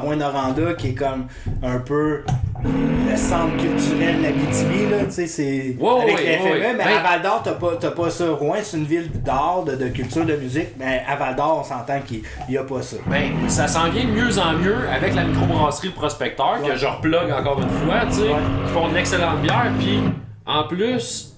[0.78, 1.26] Qui est comme
[1.62, 2.22] un peu
[2.62, 7.02] le centre culturel de l'Abitibi, là, tu sais, c'est avec les FME, mais Ben- à
[7.02, 8.30] Val-d'Or, t'as pas, t'as pas ça.
[8.30, 12.00] Rouen, c'est une ville d'art, de, de culture, de musique, mais à Val-d'Or, on s'entend
[12.00, 12.96] qu'il y a pas ça.
[13.09, 16.68] Ben, ça s'en vient de mieux en mieux avec la microbrasserie Le Prospecteur, Ouais.
[16.70, 18.34] que je replogue encore une fois, tu sais, Ouais.
[18.66, 19.98] qui font de l'excellente bière, puis
[20.46, 21.34] en plus,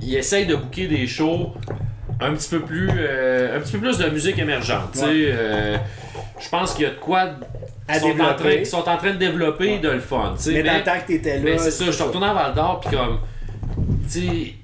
[0.00, 1.52] ils essayent de booker des shows
[2.20, 5.04] un petit peu plus, euh, un petit peu plus de musique émergente, tu sais.
[5.06, 5.12] Ouais.
[5.32, 5.76] euh,
[6.40, 7.24] je pense qu'il y a de quoi
[7.88, 10.52] À sont, en train, sont en train de développer de le fun, tu sais.
[10.52, 11.58] Mais dans mais- le temps que t'étais là.
[11.58, 13.18] c'est ça, je suis retourné à Val d'Or, puis comme,
[14.10, 14.54] tu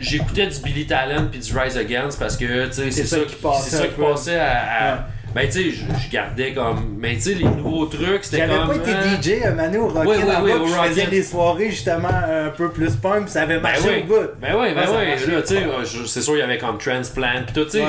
[0.00, 3.86] j'écoutais du Billy Talent puis du Rise Against parce que, c'est ça, qui passait ça
[3.86, 5.00] qui passait à, à, Ouais.
[5.34, 6.96] Ben, tu sais, je je gardais comme.
[6.98, 8.68] Mais, tu sais, les nouveaux trucs, c'était J'avais comme.
[8.68, 11.70] pas été DJ, euh, Manu, au Rocket Oui, oui, oui, au je faisais des soirées
[11.70, 14.28] justement un peu plus punk, puis ça avait Ben marché au bout.
[14.40, 15.32] ben oui, ben oui.
[15.32, 17.84] Là, tu sais, c'est sûr, il y avait comme Transplant, pis tout, tu sais,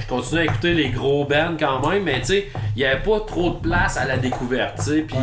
[0.00, 3.02] je continuais à écouter les gros bands quand même, mais tu sais, il y avait
[3.02, 5.16] pas trop de place à la découverte, tu sais, puis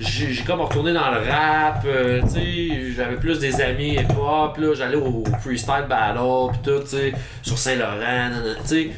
[0.00, 4.74] j'ai comme retourné dans le rap, euh, tu sais, j'avais plus des amis hip-hop, là,
[4.74, 8.30] j'allais au freestyle battle, pis tout, tu sais, sur Saint-Laurent,
[8.62, 8.90] tu sais,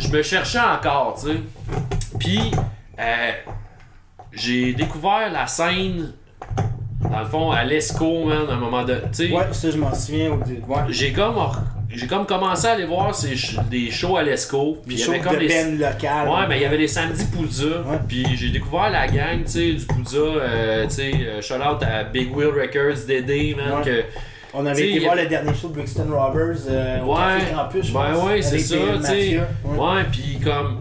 [0.00, 1.38] je me cherchais encore, tu sais,
[2.18, 2.50] puis
[2.98, 3.30] euh,
[4.32, 6.12] j'ai découvert la scène,
[7.10, 9.76] dans le fond, à l'ESCO, man, à un moment de, tu sais, Ouais, ça je
[9.76, 10.30] m'en souviens.
[10.32, 10.78] Ouais.
[10.88, 11.36] j'ai comme
[11.92, 13.34] j'ai comme commencé à aller voir ces
[13.68, 16.28] des shows à l'ESCO puis il y avait comme de les peine locale.
[16.28, 17.98] ouais mais il y avait les samedis Poudza Ouais.
[18.06, 21.82] puis j'ai découvert la gang tu sais du Poudza euh, tu sais euh, shout out
[21.82, 23.84] à Big Wheel Records Dédé man Ouais.
[23.84, 24.04] que
[24.52, 27.38] On avait T'sais, été voir a- le dernier show de Brixton Robbers euh, au ouais
[27.38, 29.40] Café Campus, je ben pense, ouais c'est ça tu sais.
[29.64, 30.04] Ouais.
[30.10, 30.80] puis comme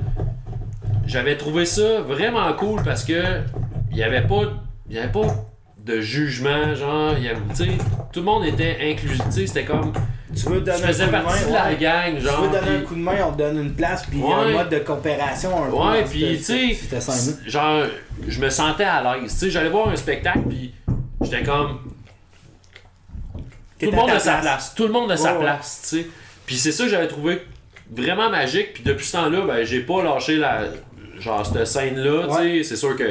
[1.05, 3.21] j'avais trouvé ça vraiment cool parce que
[3.91, 4.41] il y avait pas
[4.89, 5.27] il y avait pas
[5.85, 7.71] de jugement genre il y avait tu sais
[8.11, 9.91] tout le monde était inclusif tu c'était comme
[10.35, 12.49] Tu veux donner un faisais coup de partie main, de la gang Tu genre veux
[12.59, 14.33] donner un coup de main, on te donne une place, puis Ouais.
[14.33, 15.75] un mode de coopération un peu.
[15.75, 16.77] Ouais, puis tu sais,
[17.47, 17.83] genre,
[18.27, 19.31] je me sentais à l'aise.
[19.33, 20.73] Tu sais, j'allais voir un spectacle, puis
[21.21, 21.79] j'étais comme.
[23.79, 24.73] Tout le monde a sa place.
[24.75, 25.43] Tout le monde a sa Ouais, ouais.
[25.43, 26.07] place, tu sais.
[26.45, 27.41] Puis c'est ça que j'avais trouvé
[27.91, 28.73] vraiment magique.
[28.73, 30.63] Puis depuis ce temps-là, ben, j'ai pas lâché la.
[31.19, 32.63] Genre, cette scène-là, tu sais.
[32.63, 33.09] C'est sûr que.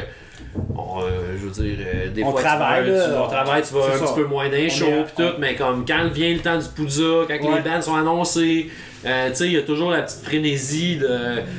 [0.77, 3.63] on, euh, je veux dire, euh, des On fois, travaille, tu vas, tu, on travaille,
[3.63, 4.05] tu vas un ça.
[4.07, 7.03] petit peu moins d'un show, pis tout, mais comme quand vient le temps du Poudza,
[7.29, 7.57] quand Ouais.
[7.57, 8.71] les bands sont annoncés,
[9.05, 11.09] euh, tu sais, il y a toujours la petite frénésie de.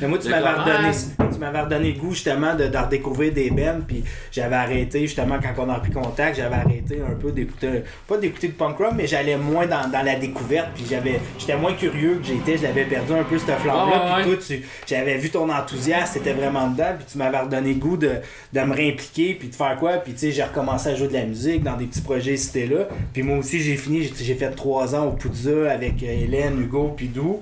[0.02, 0.90] Mais moi, tu m'avais redonné,
[1.32, 5.38] tu m'avais redonné le goût justement de, de redécouvrir des bands, puis j'avais arrêté justement
[5.42, 8.94] quand on a pris contact, j'avais arrêté un peu d'écouter, pas d'écouter de punk rock,
[8.96, 12.64] mais j'allais moins dans, dans la découverte, puis j'avais, j'étais moins curieux que j'étais, je
[12.64, 16.68] l'avais perdu un peu cette flamme-là, puis toi, tu- j'avais vu ton enthousiasme, t'étais vraiment
[16.68, 18.12] dedans, puis tu m'avais redonné le goût de,
[18.54, 21.14] de me réimpliquer, puis de faire quoi, puis tu sais, j'ai recommencé à jouer de
[21.14, 24.36] la musique dans des petits projets cités là, puis moi aussi j'ai fini, j'ai, j'ai
[24.36, 27.39] fait trois ans au Poudza avec euh, Hélène, Hugo, puis Dou,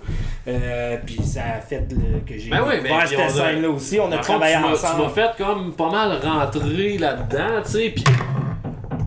[0.48, 4.00] euh, puis ça a fait le- que j'ai Ben oui, ben, cette a- scène-là aussi,
[4.00, 5.04] on a travaillé tu m'as- Tu ensemble.
[5.04, 7.95] m'as fait comme pas mal rentrer là-dedans, tu sais,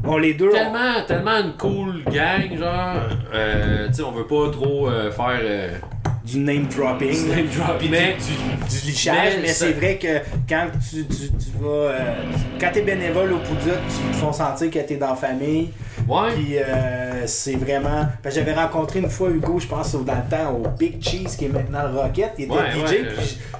[0.07, 2.97] On les deux, on- tellement, tellement une cool gang, genre,
[3.35, 5.81] euh, tu sais, on veut pas trop euh, faire...
[6.25, 10.19] du name dropping, Du name dropping, mais- du, du, du lichage, mais c'est vrai que
[10.49, 12.15] quand tu, tu, tu vas, euh,
[12.61, 15.71] quand t'es bénévole au Poudja, tu te font sentir que t'es dans la famille,
[16.11, 20.53] Ouais, puis euh, c'est vraiment, j'avais rencontré une fois Hugo, je pense dans le temps
[20.55, 23.05] au Big Cheese qui est maintenant le Rocket, il était Ouais, DJ, ouais,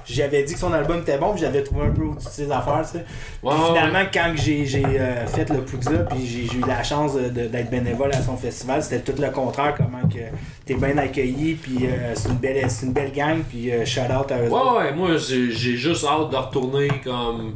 [0.03, 2.31] puis j'avais dit que son album était bon, puis j'avais trouvé un peu au-dessus de
[2.31, 3.05] ses affaires, tu sais.
[3.41, 8.11] Puis finalement, quand j'ai euh, fait le Poudja, puis j'ai eu la chance d'être bénévole
[8.13, 10.19] à son festival, c'était tout le contraire, comment que
[10.65, 14.31] t'es bien accueilli, puis euh, c'est une, belle- une belle gang, puis euh, shout out
[14.31, 17.55] à eux ouais, ouais, moi, j'ai juste hâte de retourner comme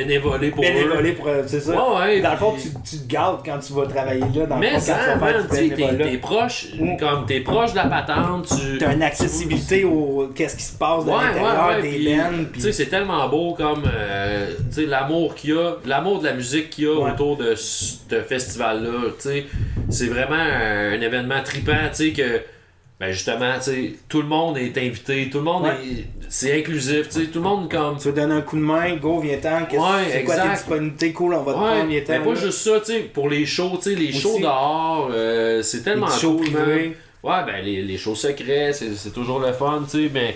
[0.00, 0.66] bénévoler pour eux.
[0.68, 1.28] Bénévoler pour.
[1.28, 1.72] euh, C'est ça.
[1.72, 4.46] Ouais, ouais, dans le fond, puis- tu, tu te gardes quand tu vas travailler là.
[4.46, 4.96] Dans Mais ça,
[5.50, 6.96] tu t'es proche, Mm.
[6.98, 8.78] comme t'es proche de la patente, tu...
[8.78, 12.52] T'as une accessibilité au qu'est-ce qui se passe dans Ouais, l'intérieur des puis.
[12.54, 16.24] Tu sais, c'est tellement beau comme euh, tu sais, l'amour qu'il y a, l'amour de
[16.26, 18.90] la musique qu'il y a autour de ce festival-là.
[19.20, 19.46] Tu sais,
[19.88, 22.40] c'est vraiment un, un événement trippant, tu sais, que
[22.98, 25.74] ben justement, tu sais, tout le monde est invité, tout le monde Ouais.
[25.86, 26.06] est.
[26.28, 27.98] C'est inclusif, tu sais, tout le monde comme.
[27.98, 29.66] Tu veux donner un coup de main, go, viens-t'en.
[29.66, 31.12] qu'est-ce- Ouais, C'est quoi tes disponibilités?
[31.12, 32.24] Cool, on va te Ouais, prendre, mais viens-t'en.
[32.24, 32.40] pas là.
[32.40, 34.20] juste ça, tu sais, pour les shows, tu sais, les Aussi.
[34.20, 36.96] shows dehors, euh, c'est Les tellement shows cool, privés.
[37.22, 40.34] Ouais, ben les, les shows secrets, c'est c'est toujours le fun, tu sais, mais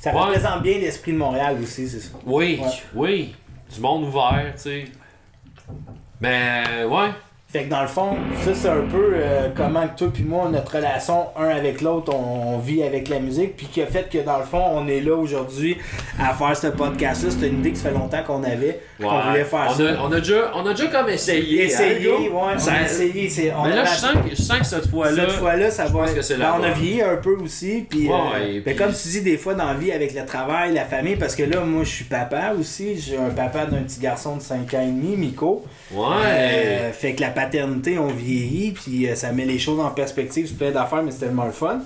[0.00, 0.20] Ça Ouais.
[0.20, 2.10] représente bien l'esprit de Montréal aussi, c'est ça.
[2.26, 2.68] oui, Ouais.
[2.94, 3.34] oui,
[3.74, 4.84] du monde ouvert, tu sais.
[6.20, 7.08] Mais ouais,
[7.54, 10.74] Fait que dans le fond, ça c'est un peu euh, comment toi puis moi, notre
[10.74, 14.18] relation un avec l'autre, on, on vit avec la musique, puis qui a fait que
[14.24, 15.76] dans le fond, on est là aujourd'hui
[16.18, 17.30] à faire ce podcast-là.
[17.30, 19.22] C'est une idée que ça fait longtemps qu'on avait, qu'on Ouais.
[19.28, 19.84] voulait faire on ça.
[19.84, 21.62] A, on, a déjà, on a déjà comme essayé.
[21.66, 23.28] Essayer, hein, ouais, on a essayé.
[23.28, 25.22] c'est- on Mais là, je sens, que, je sens que cette fois-là.
[25.28, 26.06] Cette fois-là, ça va.
[26.06, 27.86] être- que ben, on a vieilli un peu aussi.
[27.88, 30.26] Puis, Ouais, euh, ben, puis- comme tu dis, des fois, dans la vie, avec le
[30.26, 32.98] travail, la famille, parce que là, moi, je suis papa aussi.
[32.98, 35.64] J'ai un papa d'un petit garçon de 5 ans et demi, Miko.
[35.92, 36.02] Ouais.
[36.26, 37.28] Euh, fait que la
[37.98, 41.26] on vieillit, puis euh, ça met les choses en perspective sur plein d'affaires, mais c'est
[41.26, 41.80] tellement le fun.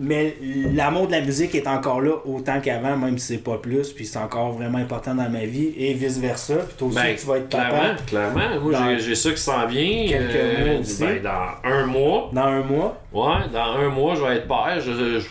[0.00, 0.36] Mais
[0.74, 4.06] l'amour de la musique est encore là autant qu'avant, même si c'est pas plus, puis
[4.06, 6.54] c'est encore vraiment important dans ma vie, et vice-versa.
[6.54, 8.60] Puis toi aussi, Ben, tu vas être clairement, papa clairement.
[8.62, 10.06] Moi, Dans j'ai- ça qui s'en vient.
[10.08, 11.02] quelques euh, mois aussi.
[11.02, 12.30] ben, dans un mois.
[12.32, 13.02] dans un mois.
[13.12, 14.78] Ouais, dans un mois, je vais être père.
[14.80, 15.26] Je, je,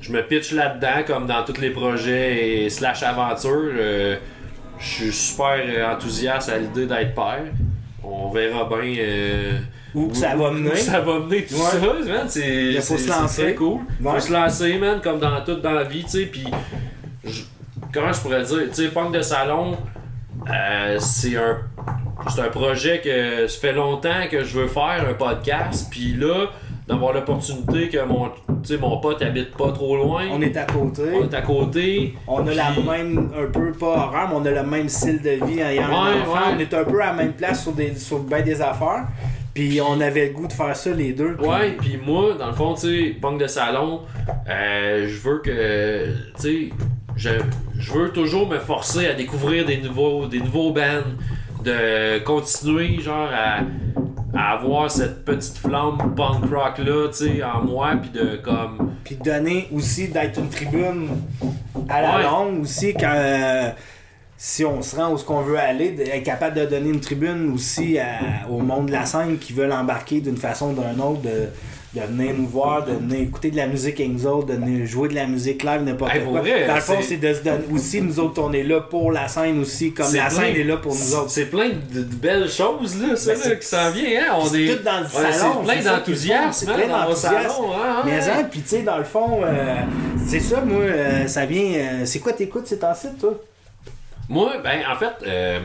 [0.00, 3.50] je me pitch là-dedans, comme dans tous les projets et slash aventures.
[3.74, 4.16] Euh,
[4.78, 5.58] je suis super
[5.92, 7.46] enthousiaste à l'idée d'être père.
[8.10, 8.94] On verra bien.
[8.98, 9.58] euh,
[9.94, 10.70] Où ça va mener.
[10.72, 11.60] Où ça va mener tout Ouais.
[12.06, 12.26] ça, man.
[12.28, 13.54] C'est Il faut se lancer.
[13.54, 13.80] cool.
[14.00, 14.12] Ouais.
[14.14, 16.26] Faut se lancer, man, comme dans tout dans la vie, tu sais.
[16.26, 16.46] Puis,
[17.92, 19.76] comment je pourrais dire, tu sais, punk de salon,
[20.48, 21.58] euh, c'est un.
[22.34, 25.86] C'est un projet que ça fait longtemps que je veux faire, un podcast.
[25.90, 26.46] Puis là,
[26.88, 28.30] d'avoir l'opportunité que mon,
[28.80, 30.22] mon pote habite pas trop loin.
[30.32, 31.02] On est à côté.
[31.14, 32.14] on est à côté.
[32.26, 35.44] On a la même, un peu, pas horaire, mais on a le même style de
[35.46, 36.32] vie ayant un enfant.
[36.32, 36.54] ouais.
[36.56, 39.06] On est un peu à la même place sur, des, sur ben des affaires.
[39.54, 41.34] Puis on avait le goût de faire ça les deux.
[41.36, 44.02] puis- Ouais, puis moi, dans le fond, tu sais, punk de salon,
[44.48, 46.68] euh, je veux que, tu sais,
[47.16, 47.30] je,
[47.76, 51.02] je veux toujours me forcer à découvrir des nouveaux, des nouveaux bands,
[51.64, 53.58] de continuer, genre, à,
[54.34, 58.92] à avoir cette petite flamme punk rock là, tu sais, en moi, puis de comme,
[59.04, 61.08] Puis donner aussi d'être une tribune
[61.88, 62.22] à la Ouais.
[62.24, 63.70] longue aussi quand euh,
[64.36, 67.52] si on se rend où ce qu'on veut aller, d'être capable de donner une tribune
[67.54, 71.22] aussi à- au monde de la scène qui veulent embarquer d'une façon ou d'une autre,
[71.22, 71.48] de,
[71.94, 74.86] de venir nous voir, de venir écouter de la musique avec nous autres, de venir
[74.86, 76.40] jouer de la musique live, n'importe Hey, quoi.
[76.40, 79.10] vrai, Dans le fond, c'est- de se donner aussi, nous autres, on est là pour
[79.10, 81.30] la scène aussi, comme la plein- scène est là pour nous autres.
[81.30, 84.64] C'est plein de, belles choses, là, ça, Ben, là, qui s'en vient, hein, on C'est
[84.64, 84.76] est...
[84.76, 85.54] tout dans le ouais, salon.
[85.60, 87.62] C'est plein est d'enthousiasme, C'est hein, plein d'enthousiasme.
[87.74, 89.74] hein, Mais hein, puis tu sais, dans le fond, euh,
[90.26, 91.72] c'est ça, moi, euh, ça vient.
[91.72, 93.32] euh, c'est quoi t'écoutes ces temps-ci, toi?
[94.28, 95.60] Moi, ben, en fait, euh,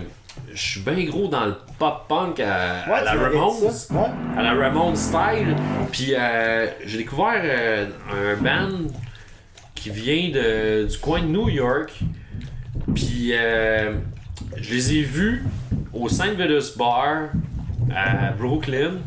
[0.54, 3.54] je suis bien gros dans le pop-punk à, à la Ramones.
[3.92, 4.38] Ouais.
[4.38, 5.56] à la Ramones style.
[5.92, 8.88] Puis euh, j'ai découvert euh, un band
[9.76, 12.00] qui vient de, du coin de New York.
[12.96, 13.96] Puis euh,
[14.58, 15.44] je les ai vus
[15.94, 16.36] au St.
[16.38, 17.30] Vitus Bar
[17.96, 18.98] à Brooklyn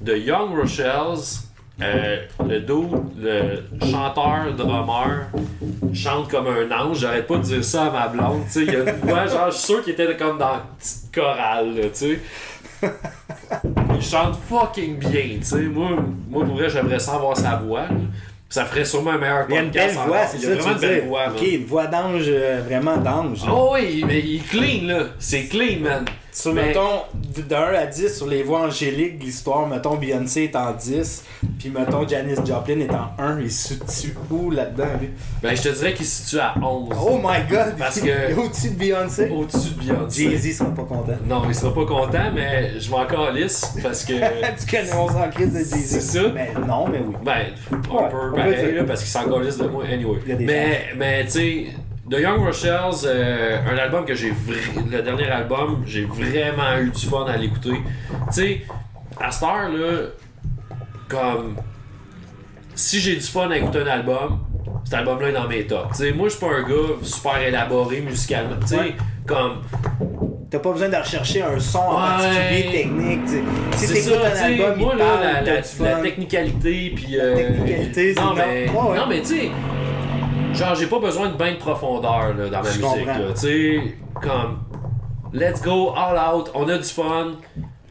[0.00, 1.47] de Young Rochelles.
[1.80, 2.16] Euh,
[2.48, 5.28] le dos, le chanteur, drummer,
[5.94, 6.98] chante comme un ange.
[6.98, 8.42] J'arrête pas de dire ça à ma blonde.
[8.46, 8.64] tu sais.
[8.66, 11.14] Il y a une voix, genre, je suis sûr qu'il était comme dans une petite
[11.14, 12.20] chorale, là, tu sais.
[13.94, 15.62] Il chante fucking bien, tu sais.
[15.62, 15.90] Moi,
[16.28, 17.82] moi, pour vrai, j'aimerais ça avoir sa voix.
[17.82, 17.88] là.
[18.50, 19.94] Ça ferait sûrement un meilleur Il y a une podcast.
[19.96, 22.62] belle voix, c'est Il ça vraiment tu une belle voix, Ok, une voix d'ange, euh,
[22.66, 23.40] vraiment d'ange.
[23.50, 25.04] Oh oui, mais il est clean, là.
[25.18, 26.04] C'est clean, man.
[26.40, 27.00] Sur, Mais- mettons,
[27.34, 31.24] de de 1 à 10, sur les voix angéliques, l'histoire, mettons, Beyoncé est en 10,
[31.58, 35.10] puis mettons, Janis Joplin est en 1, il se situe où là-dedans, lui?
[35.42, 36.90] Ben, je te dirais qu'il se situe à 11.
[37.04, 37.74] Oh my god!
[37.76, 39.28] Parce que- Au-dessus de Beyoncé?
[39.30, 40.30] Au-dessus de Beyoncé.
[40.30, 41.16] Jay-Z sera pas content.
[41.26, 44.12] Non, il sera pas content, mais je m'en calisse parce que.
[44.60, 45.86] tu connais mon sang crise de Jay-Z?
[45.86, 46.22] C'est ça.
[46.32, 47.14] Mais non, mais oui.
[47.24, 48.74] Ben, un Ouais, peu on peut pareil, dire.
[48.76, 50.18] là, parce qu'il s'en calisse de moi, anyway.
[50.38, 51.66] Mais, mais tu sais,
[52.10, 56.90] The Young Rochelles, euh, un album que j'ai vra- Le dernier album, j'ai vraiment eu
[56.90, 57.72] du fun à l'écouter.
[58.28, 58.62] Tu sais,
[59.20, 60.08] à cette heure, là,
[61.08, 61.56] comme.
[62.74, 64.38] Si j'ai du fun à écouter un album,
[64.84, 65.88] cet album-là est dans mes tops.
[65.98, 68.56] Tu sais, moi, je suis pas un gars super élaboré musicalement.
[68.60, 68.96] Tu sais, Ouais.
[69.26, 69.62] comme.
[70.50, 72.00] T'as pas besoin de rechercher un son en Ouais.
[72.08, 73.24] particulier technique.
[73.26, 73.42] tu sais.
[73.72, 75.96] Si C'est t'écoutes ça, un album, moi il là, parle, la, t'as la, du la
[75.96, 76.02] fun.
[76.02, 78.96] technicalité, puis euh, technicalité, c'est non, mais, ouais.
[78.96, 79.50] non mais tu sais,
[80.58, 83.94] genre j'ai pas besoin de bain de profondeur là, dans ma Je musique tu sais,
[84.20, 84.60] comme
[85.32, 87.32] let's go all out, on a du fun,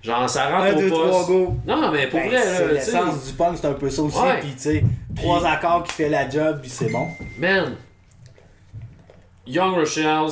[0.02, 1.10] genre ça rentre Un, au deux, poste.
[1.10, 1.56] trois, go.
[1.66, 4.18] Non mais pour Ben, vrai là, l'essence du punk, c'est un peu ça aussi.
[4.20, 4.40] Ouais.
[4.42, 4.84] Puis, tu sais,
[5.16, 7.08] trois accords qui fait la job, puis c'est bon.
[7.40, 7.76] man,
[9.46, 10.32] Young Rochelles,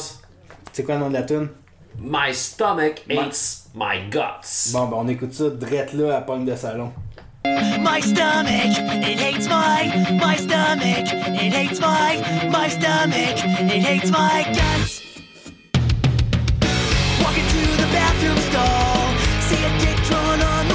[0.74, 1.50] C'est quoi le nom de la tune?
[1.98, 4.74] my stomach hates my guts.
[4.74, 6.92] Bon, ben, on écoute ça drette là à punk de salon.
[7.80, 8.74] My stomach,
[9.10, 13.38] it hates my, my stomach, it hates my, my stomach,
[13.76, 15.02] it hates my guts.
[17.22, 19.14] Walking to the bathroom stall,
[19.48, 20.75] see a dick drawn on the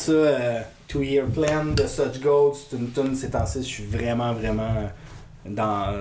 [0.00, 2.54] ça, euh, Two Year Plan de Such Gold.
[2.54, 4.86] C'est une tune ces temps-ci, je suis vraiment, vraiment euh,
[5.46, 5.92] dans.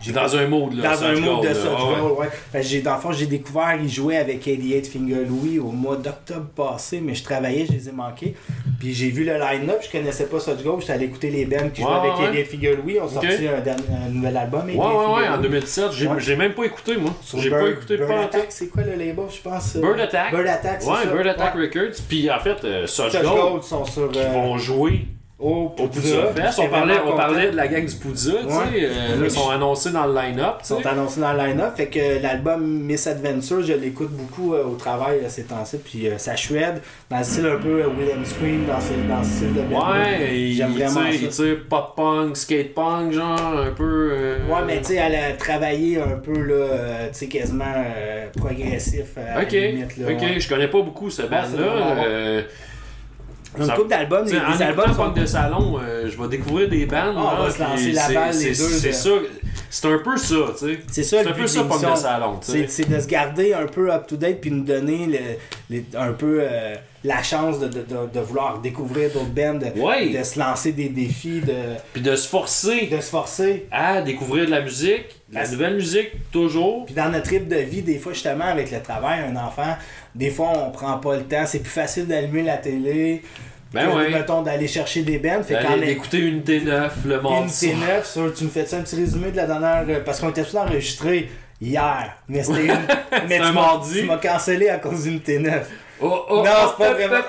[0.00, 0.94] J'ai dans un mood, là.
[0.94, 1.54] Dans un Gold, de.
[1.54, 2.00] Such Ah ouais.
[2.00, 2.62] Gold, ouais.
[2.62, 6.46] J'ai, dans le fond, j'ai découvert, ils jouaient avec 88 Finger Louis au mois d'octobre
[6.54, 8.34] passé, mais je travaillais, je les ai manqués.
[8.78, 11.68] Puis j'ai vu le line-up, je connaissais pas Such Gold, j'étais allé écouter les bands
[11.72, 12.44] qui jouaient avec ouais.
[12.44, 12.94] 88 Finger Louis.
[12.96, 14.60] Ils ont sorti un, nouvel album.
[14.66, 14.92] 88 Ouais, ouais,
[15.22, 15.42] ouais, en Louis.
[15.42, 15.90] 2017.
[16.18, 17.10] J'ai même pas écouté, moi.
[17.36, 19.80] J'ai pas écouté Bird pas Attack, c'est quoi le label, je pense euh?
[19.80, 20.30] Bird Attack.
[20.32, 21.12] Bird Attack, c'est Ouais, ça.
[21.12, 21.54] Bird Attack.
[21.54, 22.02] Records.
[22.08, 24.10] Puis en fait, euh, Such Such Gold, Gold sont sur.
[24.10, 25.06] qui euh, vont jouer
[25.38, 26.16] au Poudza.
[26.58, 28.56] On parlait, on de la gang du Poudza, tu sais.
[28.56, 28.64] Ouais.
[28.82, 31.76] euh, Oui, ils sont annoncés dans le line-up, Ils sont annoncés dans le line-up.
[31.76, 35.78] Fait que l'album Miss Adventure, je l'écoute beaucoup euh, au travail là, ces temps-ci.
[35.78, 39.30] Puis euh, ça shred dans le style un peu William Scream, dans, ce, dans ce
[39.30, 39.60] style de.
[39.60, 41.44] Ouais, J'aime vraiment il ça.
[41.44, 44.12] tire pop punk, skate punk, genre, un peu.
[44.48, 47.64] Ouais, mais tu sais, elle a travaillé un peu, là, tu sais, quasiment
[48.36, 49.96] progressif à Ok, la limite.
[49.98, 50.40] Là, ok, ouais.
[50.40, 52.42] je connais pas beaucoup ce band-là.
[53.56, 54.94] Une ça- couple d'albums, en les albums sont...
[54.94, 57.14] punk de salon, euh, je vais découvrir des bands.
[57.16, 59.10] Ah, on va se lancer la balle, les deux, C'est ça.
[59.70, 60.78] C'est un peu ça, tu sais.
[60.90, 62.82] C'est ça, un peu ça, punk de salon, tu C'est sais.
[62.84, 65.18] c'est de se garder un peu up-to-date puis nous donner le-
[65.70, 66.74] les- un peu euh,
[67.04, 70.08] la chance de, de, de, de vouloir découvrir d'autres bands, de, Ouais.
[70.10, 71.52] de se lancer des défis, de,
[71.92, 73.66] Puis de se forcer de se forcer.
[73.70, 76.86] à découvrir de la musique, de la nouvelle musique, toujours.
[76.86, 79.76] Puis dans notre rythme de vie, des fois, justement, avec le travail, un enfant,
[80.18, 81.44] des fois, on prend pas le temps.
[81.46, 83.22] C'est plus facile d'allumer la télé,
[83.72, 84.10] Ben ouais.
[84.10, 85.42] mettons, d'aller chercher des bands.
[85.44, 87.68] Fait quand d'écouter une T9 le mardi.
[87.68, 87.88] une soir.
[88.00, 89.84] T9, sur, tu me fais ça un petit résumé de la dernière.
[89.88, 92.16] euh, Parce qu'on était tous enregistrés hier.
[92.28, 92.78] Mais c'était une.
[93.28, 94.00] mais tu mardi.
[94.00, 95.60] Tu m'as cancellé à cause d'une T9.
[96.00, 97.22] Oh, oh, Non, c'est pas vraiment-.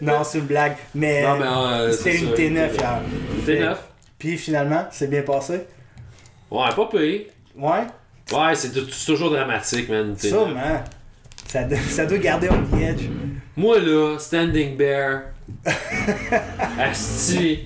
[0.00, 0.76] Non, c'est une blague.
[0.94, 3.00] Mais, euh, c'était une ça, T9 hier.
[3.46, 3.76] T9.
[4.18, 5.60] Puis finalement, c'est bien passé.
[6.50, 7.30] Ouais, pas payé.
[7.56, 7.82] Ouais,
[8.32, 8.70] Ouais, c'est
[9.06, 10.08] toujours dramatique, man.
[10.08, 10.80] une T9.
[11.48, 13.02] Ça, ça doit garder on the edge.
[13.56, 15.22] Moi, là, Standing Bear.
[16.78, 17.64] Asti.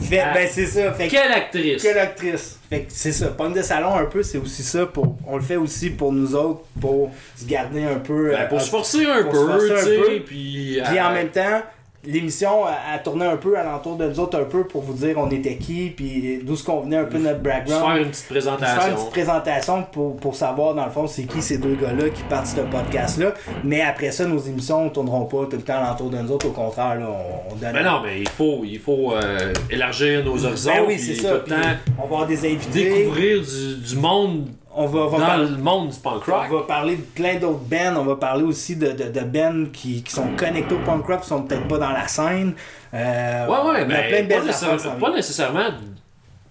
[0.00, 0.32] Fait, Ah.
[0.34, 0.92] ben c'est ça.
[0.92, 1.82] Fait Quelle actrice.
[1.82, 2.60] Quelle actrice!
[2.70, 5.16] Fait que c'est ça, punk de salon un peu, c'est aussi ça pour.
[5.26, 8.30] On le fait aussi pour nous autres, pour se garder un peu.
[8.30, 9.96] Ben, euh, pour se up- forcer un pour se peu, forcer un tu sais.
[9.96, 10.06] peu.
[10.24, 11.62] Puis, Puis euh, en même temps,
[12.04, 15.16] l'émission a, a tourné un peu alentour de nous autres, un peu pour vous dire
[15.18, 17.84] on était qui, puis d'où ce qu'on venait, un peu notre background.
[17.84, 18.94] faire une petite se faire une présentation.
[18.94, 22.46] petite présentation pour, pour savoir dans le fond c'est qui ces deux gars-là qui partent
[22.46, 23.34] ce podcast-là.
[23.64, 26.46] Mais après ça, nos émissions ne tourneront pas tout le temps alentour de nous autres.
[26.48, 27.72] Au contraire, là, on, on donne.
[27.72, 30.70] Mais non, mais il faut, il faut euh, élargir nos horizons.
[30.74, 31.34] Ben oui, c'est tout ça.
[31.34, 31.68] le Puis temps
[31.98, 32.84] on va avoir des invités.
[32.84, 34.48] découvrir du, du monde
[34.78, 36.44] On va, dans parler- le monde du punk rock.
[36.50, 37.96] On va parler de plein d'autres bands.
[37.96, 41.20] On va parler aussi de, de, de bands qui, qui sont connectés au punk rock,
[41.22, 42.54] qui sont peut-être pas dans la scène.
[42.92, 45.68] Euh, Ouais, ouais, mais plein de pas, nécessaire- pas nécessairement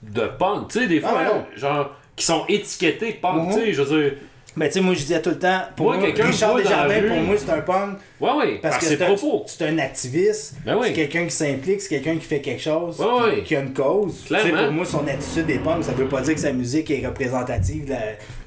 [0.02, 0.70] de punk.
[0.70, 1.46] Tu sais, des Ah, fois, non.
[1.56, 3.44] genre, qui sont étiquetés punk.
[3.44, 3.48] Mhm.
[3.50, 4.14] Tu sais, je veux dire,
[4.58, 7.36] Mais tu sais, moi je disais tout le temps, pour Moi, Richard Desjardins, pour moi,
[7.38, 7.98] c'est un punk.
[8.22, 9.44] ouais, ouais, Parce par que c'est un, propos.
[9.48, 10.88] c'est un activiste, Ben oui.
[10.88, 14.24] c'est quelqu'un qui s'implique, c'est quelqu'un qui fait quelque chose, Ouais, qui, a une cause.
[14.26, 14.64] Tu sais, Clairement.
[14.66, 15.84] pour moi, son attitude est punk.
[15.84, 18.00] Ça veut pas dire que sa musique est représentative de la,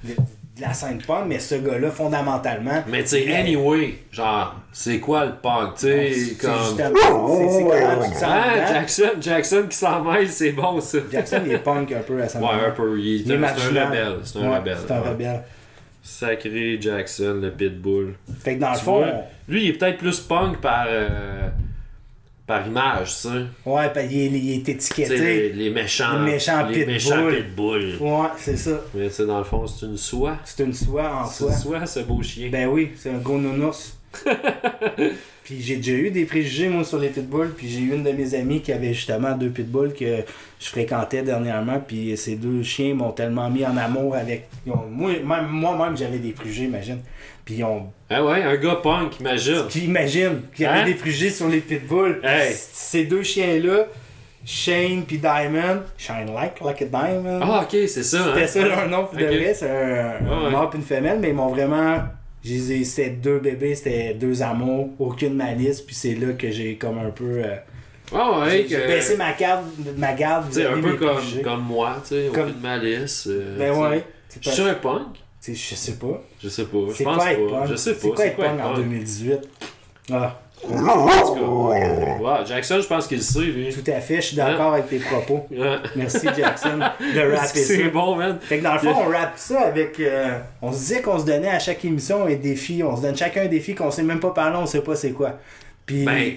[0.04, 2.82] de, de la scène punk, mais ce gars-là, fondamentalement.
[2.88, 5.74] Mais tu sais, anyway, genre, c'est quoi le punk?
[5.76, 6.54] Tu sais, c'est comme.
[6.58, 8.66] justement- c'est- tu te sens Ah, dedans.
[8.72, 10.98] Jackson, Jackson qui s'en mêle, c'est bon ça.
[11.12, 12.98] Jackson, il est punk un peu à sa Ouais, un peu.
[12.98, 13.86] Il est, un, c'est un marginal.
[13.88, 14.16] rebelle.
[14.24, 14.78] C'est un rebelle.
[14.86, 15.40] C'est un rebelle.
[16.08, 18.14] Sacré Jackson, le pitbull.
[18.42, 19.12] Fait que dans le Tu fond, vois,
[19.46, 21.48] lui, il est peut-être plus punk par, euh,
[22.46, 23.28] par image, sais.
[23.66, 25.16] ouais, ben, il, est, il étiqueté.
[25.16, 26.18] les, les méchants.
[26.24, 26.92] Les méchants les pitbull.
[26.94, 27.96] méchants pitbull.
[28.00, 28.80] Ouais, c'est ça.
[28.94, 30.38] Mais sais, dans le fond, c'est une soie.
[30.44, 31.50] C'est une soie en C'est soi.
[31.52, 32.48] une soie, ce beau chien.
[32.50, 33.98] Ben oui, c'est un gros nounours.
[35.48, 37.54] puis j'ai déjà eu des préjugés, moi, sur les pitbulls.
[37.56, 40.04] Puis j'ai eu une de mes amies qui avait justement deux pitbulls que
[40.60, 41.80] je fréquentais dernièrement.
[41.86, 44.46] Puis ces deux chiens m'ont tellement mis en amour avec.
[44.66, 46.98] moi, moi-même, j'avais des préjugés, imagine.
[47.46, 47.86] Puis ils ont.
[48.10, 49.62] Ah ouais, un gars punk, imagine.
[49.70, 50.84] Puis imagine qu'il y avait Hein?
[50.84, 52.20] des préjugés sur les pitbulls.
[52.22, 52.52] Hey.
[52.54, 53.86] Ces deux chiens-là,
[54.44, 57.40] Shane puis Diamond, Shine like, like a diamond.
[57.42, 58.18] Ah, ok, c'est ça.
[58.34, 58.46] C'était hein?
[58.46, 60.50] ça leur nom pour de vrai, c'est un, un Ouais.
[60.50, 61.98] mâle et une femelle, mais ils m'ont vraiment.
[62.44, 67.10] C'était deux bébés, c'était deux amours, aucune malice, puis c'est là que j'ai comme un
[67.10, 67.42] peu.
[67.44, 67.56] euh,
[68.14, 69.64] Ah ouais, j'ai que- baissé ma garde,
[69.96, 71.42] ma garde sais, un peu comme, préjugés.
[71.42, 73.26] comme moi, tu sais, Comme- aucune malice.
[73.30, 74.04] euh, Ben ouais.
[74.28, 75.02] C'est Je pas- suis un punk?
[75.40, 76.22] c'est- Je sais pas.
[76.42, 76.78] Je sais pas.
[76.88, 77.32] Je C'est pense pas.
[77.32, 77.66] être punk?
[77.68, 77.98] Je sais pas.
[78.00, 79.40] C'est quoi être punk en 2018
[80.10, 80.68] Ah, Tout
[81.34, 83.72] cas, ouais, Jackson, je pense qu'il le sait, lui.
[83.72, 85.46] tout à fait, je suis d'accord avec tes propos.
[85.96, 87.74] Merci Jackson de rapper ça.
[87.74, 88.38] C'est bon, man.
[88.40, 89.98] Fait que dans le fond, on rappe ça avec.
[90.00, 92.82] euh, on se disait qu'on se donnait à chaque émission un défi.
[92.82, 95.12] On se donne chacun un défi qu'on sait même pas parler, on sait pas c'est
[95.12, 95.38] quoi.
[95.86, 96.04] Puis.
[96.04, 96.32] Ben,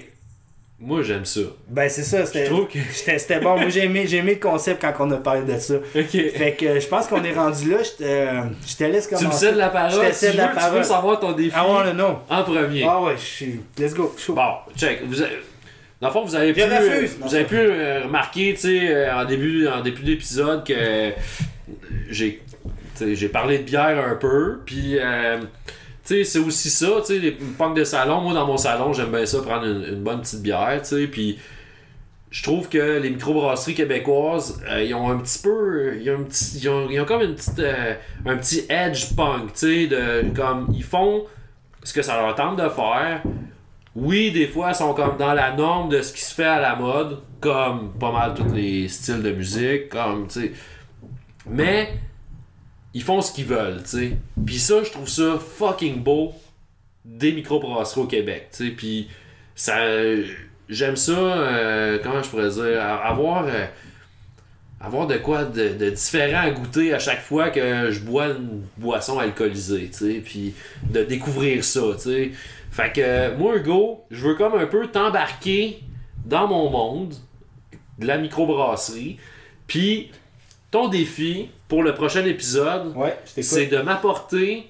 [0.84, 1.40] moi, j'aime ça.
[1.68, 3.58] Ben c'est ça, c'était Je trouve que- bon.
[3.58, 5.74] Moi j'ai aimé, j'ai aimé le concept quand on a parlé de ça.
[5.76, 6.10] Ok.
[6.10, 7.78] Fait que euh, je pense qu'on est rendu là.
[7.82, 9.24] Je te, euh, je te laisse commencer.
[9.26, 10.04] Tu me cèdes la Je parole.
[10.06, 10.78] te Tu cède veux, la tu parole.
[10.78, 11.52] veux savoir ton défi?
[11.54, 12.18] Ah ouais, non.
[12.28, 12.84] en premier.
[12.88, 13.60] Ah ouais, je suis.
[13.78, 14.14] Let's go.
[14.18, 14.34] Chaud.
[14.34, 15.02] Bon, check.
[15.06, 15.38] Vous avez-
[16.00, 17.16] Dans le fond, vous avez pu, Je refuse.
[17.20, 21.12] vous avez pu euh, remarquer, tu sais, euh, en début, en début d'épisode, que
[22.10, 22.42] j'ai,
[22.98, 25.72] tu parlé de bière un peu, puis, euh, tu
[26.04, 28.20] sais, c'est aussi ça, tu sais, les punks de salon.
[28.20, 31.38] Moi, dans mon salon, j'aime bien ça, prendre une, bonne petite bière, tu sais, puis
[32.30, 36.22] je trouve que les microbrasseries québécoises, euh, ils ont un petit peu, ils ont, un
[36.22, 37.94] petit, ils ont, ils ont comme une petite, euh,
[38.24, 41.24] un petit edge punk, tu sais, de, comme, ils font
[41.84, 43.22] ce que ça leur tente de faire,
[43.94, 46.60] oui, des fois, ils sont comme dans la norme de ce qui se fait à
[46.60, 50.52] la mode, comme pas mal tous les styles de musique, comme, tu sais.
[51.46, 51.92] Mais,
[52.94, 54.12] ils font ce qu'ils veulent, tu sais.
[54.44, 56.32] Puis ça, je trouve ça fucking beau
[57.04, 58.70] des microbrasseries au Québec, tu sais.
[58.72, 59.08] Puis,
[59.54, 59.76] ça.
[60.68, 63.44] J'aime ça, euh, comment je pourrais dire, avoir.
[63.46, 63.66] euh,
[64.84, 68.62] avoir de quoi de, de différent à goûter à chaque fois que je bois une
[68.76, 70.54] boisson alcoolisée, tu sais, puis
[70.90, 72.30] de découvrir ça, tu sais.
[72.72, 75.78] Fait que moi, Hugo, je veux comme un peu t'embarquer
[76.24, 77.14] dans mon monde
[77.98, 79.18] de la microbrasserie,
[79.68, 80.10] puis
[80.72, 84.64] ton défi pour le prochain épisode, Ouais, c'est de m'apporter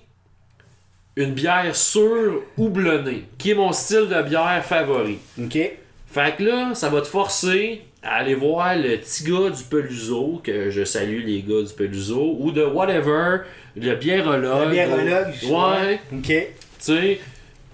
[1.17, 5.19] une bière sûre houblonnée, qui est mon style de bière favori.
[5.43, 5.59] Ok.
[6.07, 10.41] Fait que là, ça va te forcer à aller voir le petit gars du Peluso,
[10.45, 13.39] que je salue les gars du Peluso, ou de whatever,
[13.77, 14.65] le biérologue.
[14.67, 15.33] Le biérologue.
[15.41, 16.27] je- Ouais, Ok.
[16.27, 16.45] tu
[16.79, 17.21] sais.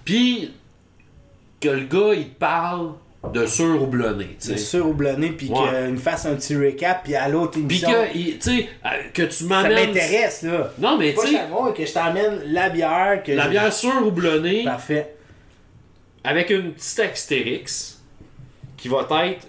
[0.05, 0.51] Puis
[1.59, 2.91] que le gars, il te parle
[3.33, 4.57] de sur houblonné, tu C'est sais.
[4.57, 5.57] sûr houblonné, puis Ouais.
[5.85, 7.89] qu'il me fasse un petit recap, puis à l'autre Puis émission.
[7.91, 9.87] que, il- tu euh, que tu Ça m'amènes.
[9.89, 10.71] m'intéresse, là.
[10.79, 11.39] Non, mais tu sais,
[11.75, 13.21] que je t'emmène la bière.
[13.23, 15.13] Que la je- bière sur houblonnée, Parfait.
[16.23, 17.99] avec une petite Astérix,
[18.77, 19.47] qui va être,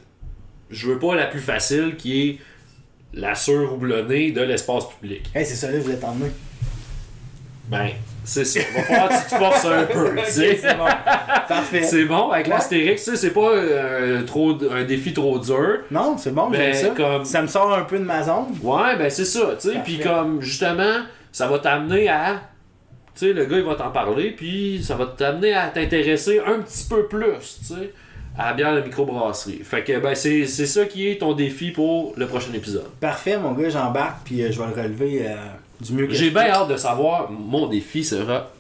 [0.71, 2.39] je veux pas la plus facile, qui est
[3.15, 5.31] la sur houblonnée de l'espace public.
[5.35, 6.31] Hey, c'est ça là que je voulais t'emmener.
[7.69, 7.91] Ben,
[8.25, 8.61] c'est ça.
[8.75, 10.57] Va falloir que tu te forces un peu, tu Ok, sais.
[10.63, 10.85] c'est bon.
[11.49, 11.83] Parfait.
[11.83, 15.79] C'est bon, avec l'Astérix, tu sais, c'est pas euh, trop, un défi trop dur.
[15.91, 16.95] Non, c'est bon, Ben, j'aime ça.
[16.95, 18.47] comme- Ça me sort un peu de ma zone.
[18.63, 19.75] Ouais, ben c'est ça, tu sais.
[19.75, 19.81] Parfait.
[19.97, 20.97] Puis comme, justement,
[21.33, 22.41] ça va t'amener à.
[23.15, 26.61] Tu sais, le gars, il va t'en parler, puis ça va t'amener à t'intéresser un
[26.61, 27.93] petit peu plus, tu sais,
[28.39, 29.63] à la bière de microbrasserie.
[29.65, 32.89] Fait que ben c'est c'est ça qui est ton défi pour le prochain épisode.
[33.01, 35.35] Parfait, mon gars, j'embarque, puis euh, je vais le relever euh,
[35.81, 38.51] du mieux que J'ai bien hâte de savoir mon défi sera.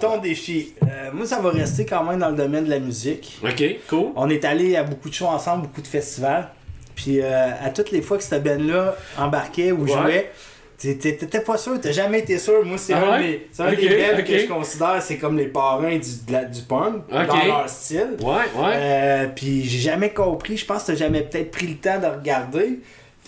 [0.00, 0.74] Ton défi.
[0.84, 3.38] Euh, moi, ça va rester quand même dans le domaine de la musique.
[3.42, 4.06] Ok, cool.
[4.14, 6.48] On est allé à beaucoup de shows ensemble, beaucoup de festivals.
[6.94, 9.88] Puis euh, à toutes les fois que cette band-là embarquait ou Ouais.
[9.90, 10.30] jouait,
[10.78, 12.64] t'étais pas sûr, t'as jamais été sûr.
[12.64, 13.26] Moi, c'est Ah un, ouais?
[13.26, 14.24] des, c'est un Ok, des bands ok.
[14.24, 18.16] que je considère, c'est comme les parrains du, de la- du punk, dans leur style.
[18.20, 18.72] Ouais, ouais.
[18.76, 22.06] Euh, puis j'ai jamais compris, je pense que t'as jamais peut-être pris le temps de
[22.06, 22.78] regarder.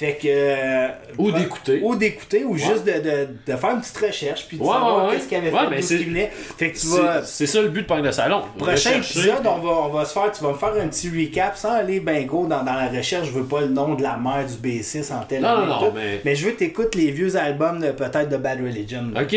[0.01, 0.27] Fait que.
[0.29, 0.89] euh,
[1.19, 1.81] Ou d'écouter.
[1.83, 5.07] Ou d'écouter, ou juste de, de, de faire une petite recherche, puis de Ouais, savoir
[5.07, 6.31] ouais, qu'est-ce qu'il avait fait, mais venait.
[6.59, 7.23] Fait que tu vas.
[7.23, 8.43] c'est ça le but de Punk de Salon.
[8.57, 11.55] Prochain épisode, on va, on va se faire, tu vas me faire un petit recap
[11.57, 13.27] sans aller ben gros dans, dans la recherche.
[13.29, 15.79] Je veux pas le nom de la mère du B6 en telle Non, non, non,
[15.91, 15.97] tout.
[16.25, 19.05] mais- je veux que t'écoutes les vieux albums de peut-être de Bad Religion.
[19.21, 19.37] Ok.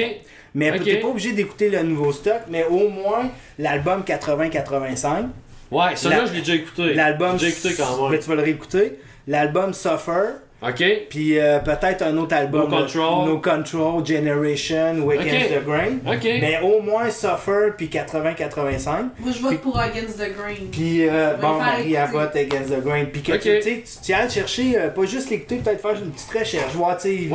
[0.55, 0.83] Mais ok.
[0.85, 5.25] t'es pas obligé d'écouter le nouveau stock, mais au moins l'album 80-85.
[5.71, 6.93] Ouais, ça La- là je l'ai déjà écouté.
[6.93, 7.37] L'album.
[7.37, 8.19] J'ai écouté quand Ben, même.
[8.21, 8.99] tu vas le réécouter.
[9.27, 10.35] L'album Suffer.
[10.67, 10.83] Ok.
[11.09, 12.69] Puis euh, peut-être un autre album.
[12.69, 13.25] No Control.
[13.29, 15.27] No Control, Generation, Wake Ok.
[15.27, 15.91] Against the Grain.
[16.07, 16.23] Ok.
[16.23, 18.87] Mais au moins Suffer, puis 80-85.
[19.19, 20.55] Moi, je vote pour Against the Grain.
[20.71, 21.97] Puis euh, bon, Marie écouter.
[21.97, 23.05] Abbott Against the Grain.
[23.11, 25.95] Puis que tu, tu sais, tu tu ailles chercher, euh, pas juste l'écouter, peut-être faire
[26.03, 27.29] une petite recherche, voir, tu sais, il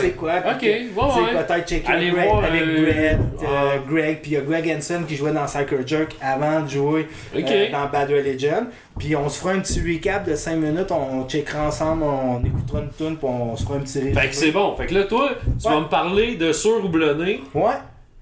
[0.00, 0.32] sais quoi.
[0.38, 1.44] Ok, ouais, ouais.
[1.44, 3.74] peut-être checker Allez Greg- voir, avec euh, Brett, euh, ah.
[3.88, 7.08] Greg, puis il y a Greg Hansen qui jouait dans Cycle Jerk avant de jouer
[7.34, 7.70] euh, Ok.
[7.72, 8.66] dans Bad Religion.
[8.98, 12.80] Puis on se fera un petit recap de 5 minutes, on checkera ensemble, on écoutera
[12.80, 14.76] une tune, puis on se fera un petit Fait que c'est bon.
[14.76, 15.74] Fait que là, toi, tu Ouais.
[15.74, 17.42] vas me parler de surhoublonné.
[17.54, 17.72] Ouais.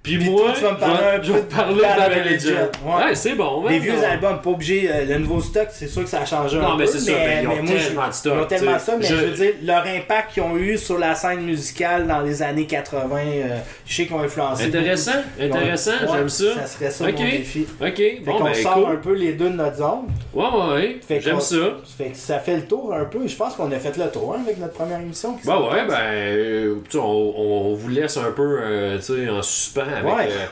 [0.01, 1.74] Puis Puis moi, tu vas me je parler vais- un je peu vais te parler
[1.74, 2.28] de.
[2.28, 2.57] Religion.
[2.86, 3.05] Ouais.
[3.05, 3.66] Ouais, c'est bon.
[3.68, 4.03] Les vieux non.
[4.05, 4.88] albums, pas obligé.
[4.90, 6.78] euh, le nouveau stock, c'est sûr que ça a changé un Non, peu.
[6.78, 8.78] mais c'est ça, ben, ils ont mais moi, je- tellement de stock, Ils ont tellement
[8.78, 9.20] ça, mais Je- je...
[9.24, 13.16] veux dire, leur impact qu'ils ont eu sur la scène musicale dans les années 80,
[13.18, 14.64] euh, je sais qu'ils ont influencé.
[14.66, 15.57] Intéressant, beaucoup.
[15.59, 16.44] intéressant, Ouais, j'aime ça.
[16.55, 17.18] Ça serait ça Ok.
[17.18, 17.66] mon défi.
[17.80, 20.07] Ok, Fait bon, qu'on ben sort un peu les deux de notre zone.
[20.32, 20.74] Ouais, ouais,
[21.11, 21.20] ouais.
[21.20, 21.57] J'aime ça.
[21.99, 23.26] Fait que ça fait le tour un peu.
[23.26, 25.36] Je pense qu'on a fait le tour hein, avec notre première émission.
[25.44, 28.59] Bah ouais, ben, euh, on, vous laisse un peu,
[28.96, 30.28] tu sais, en suspens avec, Ouais.
[30.28, 30.46] euh,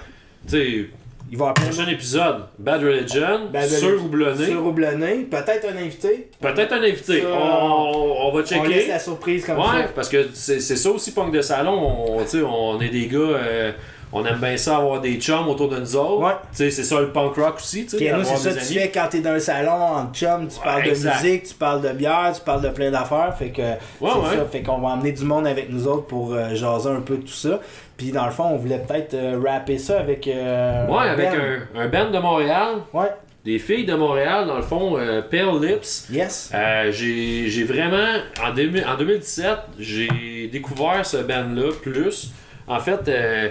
[0.48, 0.50] tu
[0.82, 0.90] sais,
[1.28, 4.04] Il va prochain épisode, Bad Religion, Bad sur Religion.
[4.06, 6.30] Houblonné, Sur peut-être un invité.
[6.40, 7.24] peut-être un invité.
[7.26, 8.86] On, on va On laisse checker.
[8.86, 9.88] la surprise comme Ouais, ça.
[9.92, 11.72] parce que c'est ça aussi, Punk de Salon.
[12.16, 13.72] On, on est des gars, euh,
[14.12, 16.22] on aime bien ça avoir des chums autour de nous autres.
[16.24, 16.32] Ouais.
[16.52, 17.82] C'est ça le punk rock aussi.
[17.86, 20.60] Puis nous, c'est ça que tu fais quand t'es dans un salon en chum, tu
[20.60, 23.34] parles de musique, tu parles de bière, tu parles de plein d'affaires.
[23.36, 23.76] Fait que ouais.
[24.00, 24.44] ça.
[24.52, 27.22] Fait qu'on va emmener du monde avec nous autres pour euh, jaser un peu de
[27.22, 27.58] tout ça.
[27.96, 30.26] Puis dans le fond, on voulait peut-être euh, rapper ça avec.
[30.28, 31.62] euh, Ouais, avec Ben.
[31.74, 33.10] un, un band de Montréal, Ouais,
[33.44, 36.08] des filles de Montréal, dans le fond, euh, Pale Lips.
[36.10, 36.50] yes.
[36.54, 42.32] Euh, j'ai vraiment, en, 2000 en 2017, j'ai découvert ce band-là plus.
[42.66, 43.48] En fait, euh,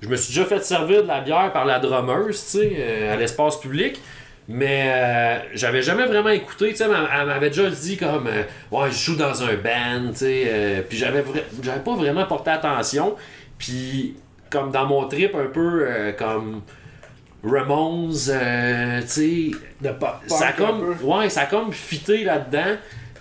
[0.00, 3.16] je me suis déjà fait servir de la bière par la drummeuse, tu sais, à
[3.16, 4.00] l'espace public.
[4.46, 8.26] Mais euh, j'avais jamais vraiment écouté, tu sais, elle m'a- elle m'avait déjà dit comme
[8.26, 11.24] euh, ouais, je joue dans un band, tu sais, euh, puis j'avais
[11.62, 13.16] j'avais pas vraiment porté attention.
[13.58, 14.16] Puis
[14.50, 16.62] comme dans mon trip un peu euh, comme
[17.42, 19.50] Ramones, euh, tu sais,
[19.80, 20.16] De pop.
[20.28, 22.76] ça a comme ouais ça a comme fité là-dedans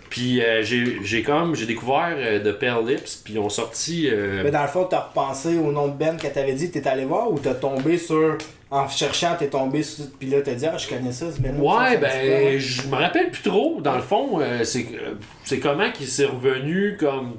[0.09, 4.07] puis euh, j'ai j'ai comme j'ai découvert euh, de Pearl Lips puis ils ont sorti
[4.11, 6.87] euh, Mais dans le fond, t'as repensé au nom de Ben que t'avais dit, t'es
[6.87, 8.37] allé voir ou t'as tombé sur.
[8.69, 10.05] En cherchant, t'es tombé sur.
[10.19, 13.31] Puis là, t'as dit, ah, je connais ça, ce Ben ouais ben je me rappelle
[13.31, 14.85] plus trop dans le fond c'est
[15.43, 17.37] c'est comment qu'il s'est revenu comme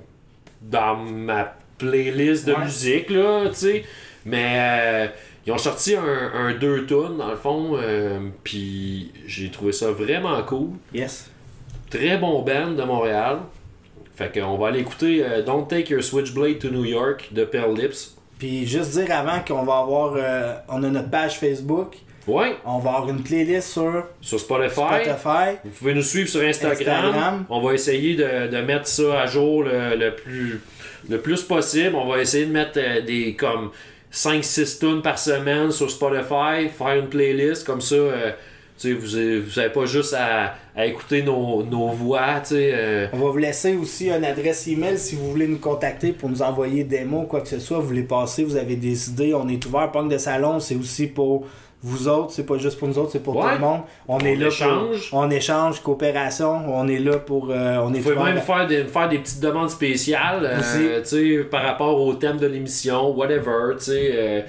[0.61, 2.65] dans ma playlist de Ouais.
[2.65, 3.85] musique là tu sais
[4.25, 5.07] mais euh,
[5.47, 9.91] ils ont sorti un, un deux tunes dans le fond euh, puis j'ai trouvé ça
[9.93, 11.31] vraiment cool Yes.
[11.91, 13.39] Très bon band de Montréal.
[14.17, 17.75] Fait qu'on va aller écouter euh, Don't Take Your Switchblade to New York de Pearl
[17.79, 18.17] Lips.
[18.39, 20.15] Puis juste dire avant qu'on va avoir.
[20.69, 21.97] on a notre page Facebook.
[22.27, 24.71] Ouais, On va avoir une playlist sur sur Spotify.
[25.05, 25.59] Spotify.
[25.65, 27.05] Vous pouvez nous suivre sur Instagram.
[27.05, 27.45] Instagram.
[27.51, 30.61] On va essayer de, de mettre ça à jour le, le plus,
[31.09, 31.95] le plus possible.
[31.95, 33.71] On va essayer de mettre euh, des comme
[34.13, 37.95] 5-6 tunes par semaine sur Spotify, faire une playlist comme ça.
[37.97, 38.31] euh,
[38.83, 43.31] vous avez, vous avez pas juste à, à écouter nos, nos voix, euh, On va
[43.31, 47.05] vous laisser aussi une adresse email si vous voulez nous contacter pour nous envoyer des
[47.05, 47.79] mots, quoi que ce soit.
[47.79, 49.33] Vous voulez passer, vous avez des idées.
[49.35, 49.93] On est ouvert.
[49.93, 51.47] Punk de salon, c'est aussi pour
[51.87, 52.33] vous autres.
[52.33, 53.43] C'est pas juste pour nous autres, c'est pour Ouais.
[53.43, 53.81] tout le monde.
[54.09, 55.11] On, est là échange.
[55.11, 55.19] pour.
[55.19, 56.63] On échange, coopération.
[56.75, 57.51] On est là pour.
[57.51, 60.89] euh, on est Vous pouvez même faire des, faire des petites demandes spéciales euh, Aussi.
[61.17, 63.75] tu sais, par rapport au thème de l'émission, whatever.
[63.79, 64.41] tu sais, euh,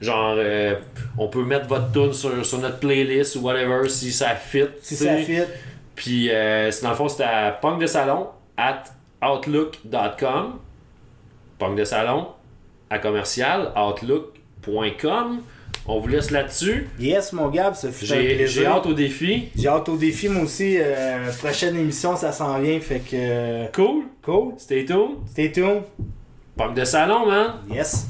[0.00, 0.76] genre, euh,
[1.18, 4.66] on peut mettre votre tune sur, sur notre playlist ou whatever si ça fit.
[4.80, 5.40] Si ça fit.
[5.96, 8.84] Puis, c'est dans le fond, c'était à punk de salon at
[9.20, 10.58] outlook.com.
[11.58, 12.28] Punk de salon
[12.88, 15.40] à commercial outlook.com.
[15.86, 16.88] On vous laisse là-dessus.
[16.98, 19.48] Yes, mon Gab, ça fut J'ai hâte au défi.
[19.56, 20.76] J'ai hâte au défi, moi aussi.
[20.78, 23.10] Euh, prochaine émission, ça s'en vient, fait que...
[23.14, 24.04] Euh, cool.
[24.22, 24.54] Cool.
[24.56, 25.16] Stay tuned.
[25.30, 25.82] Stay tuned.
[26.56, 27.54] Punk de salon, man.
[27.70, 28.06] Yes.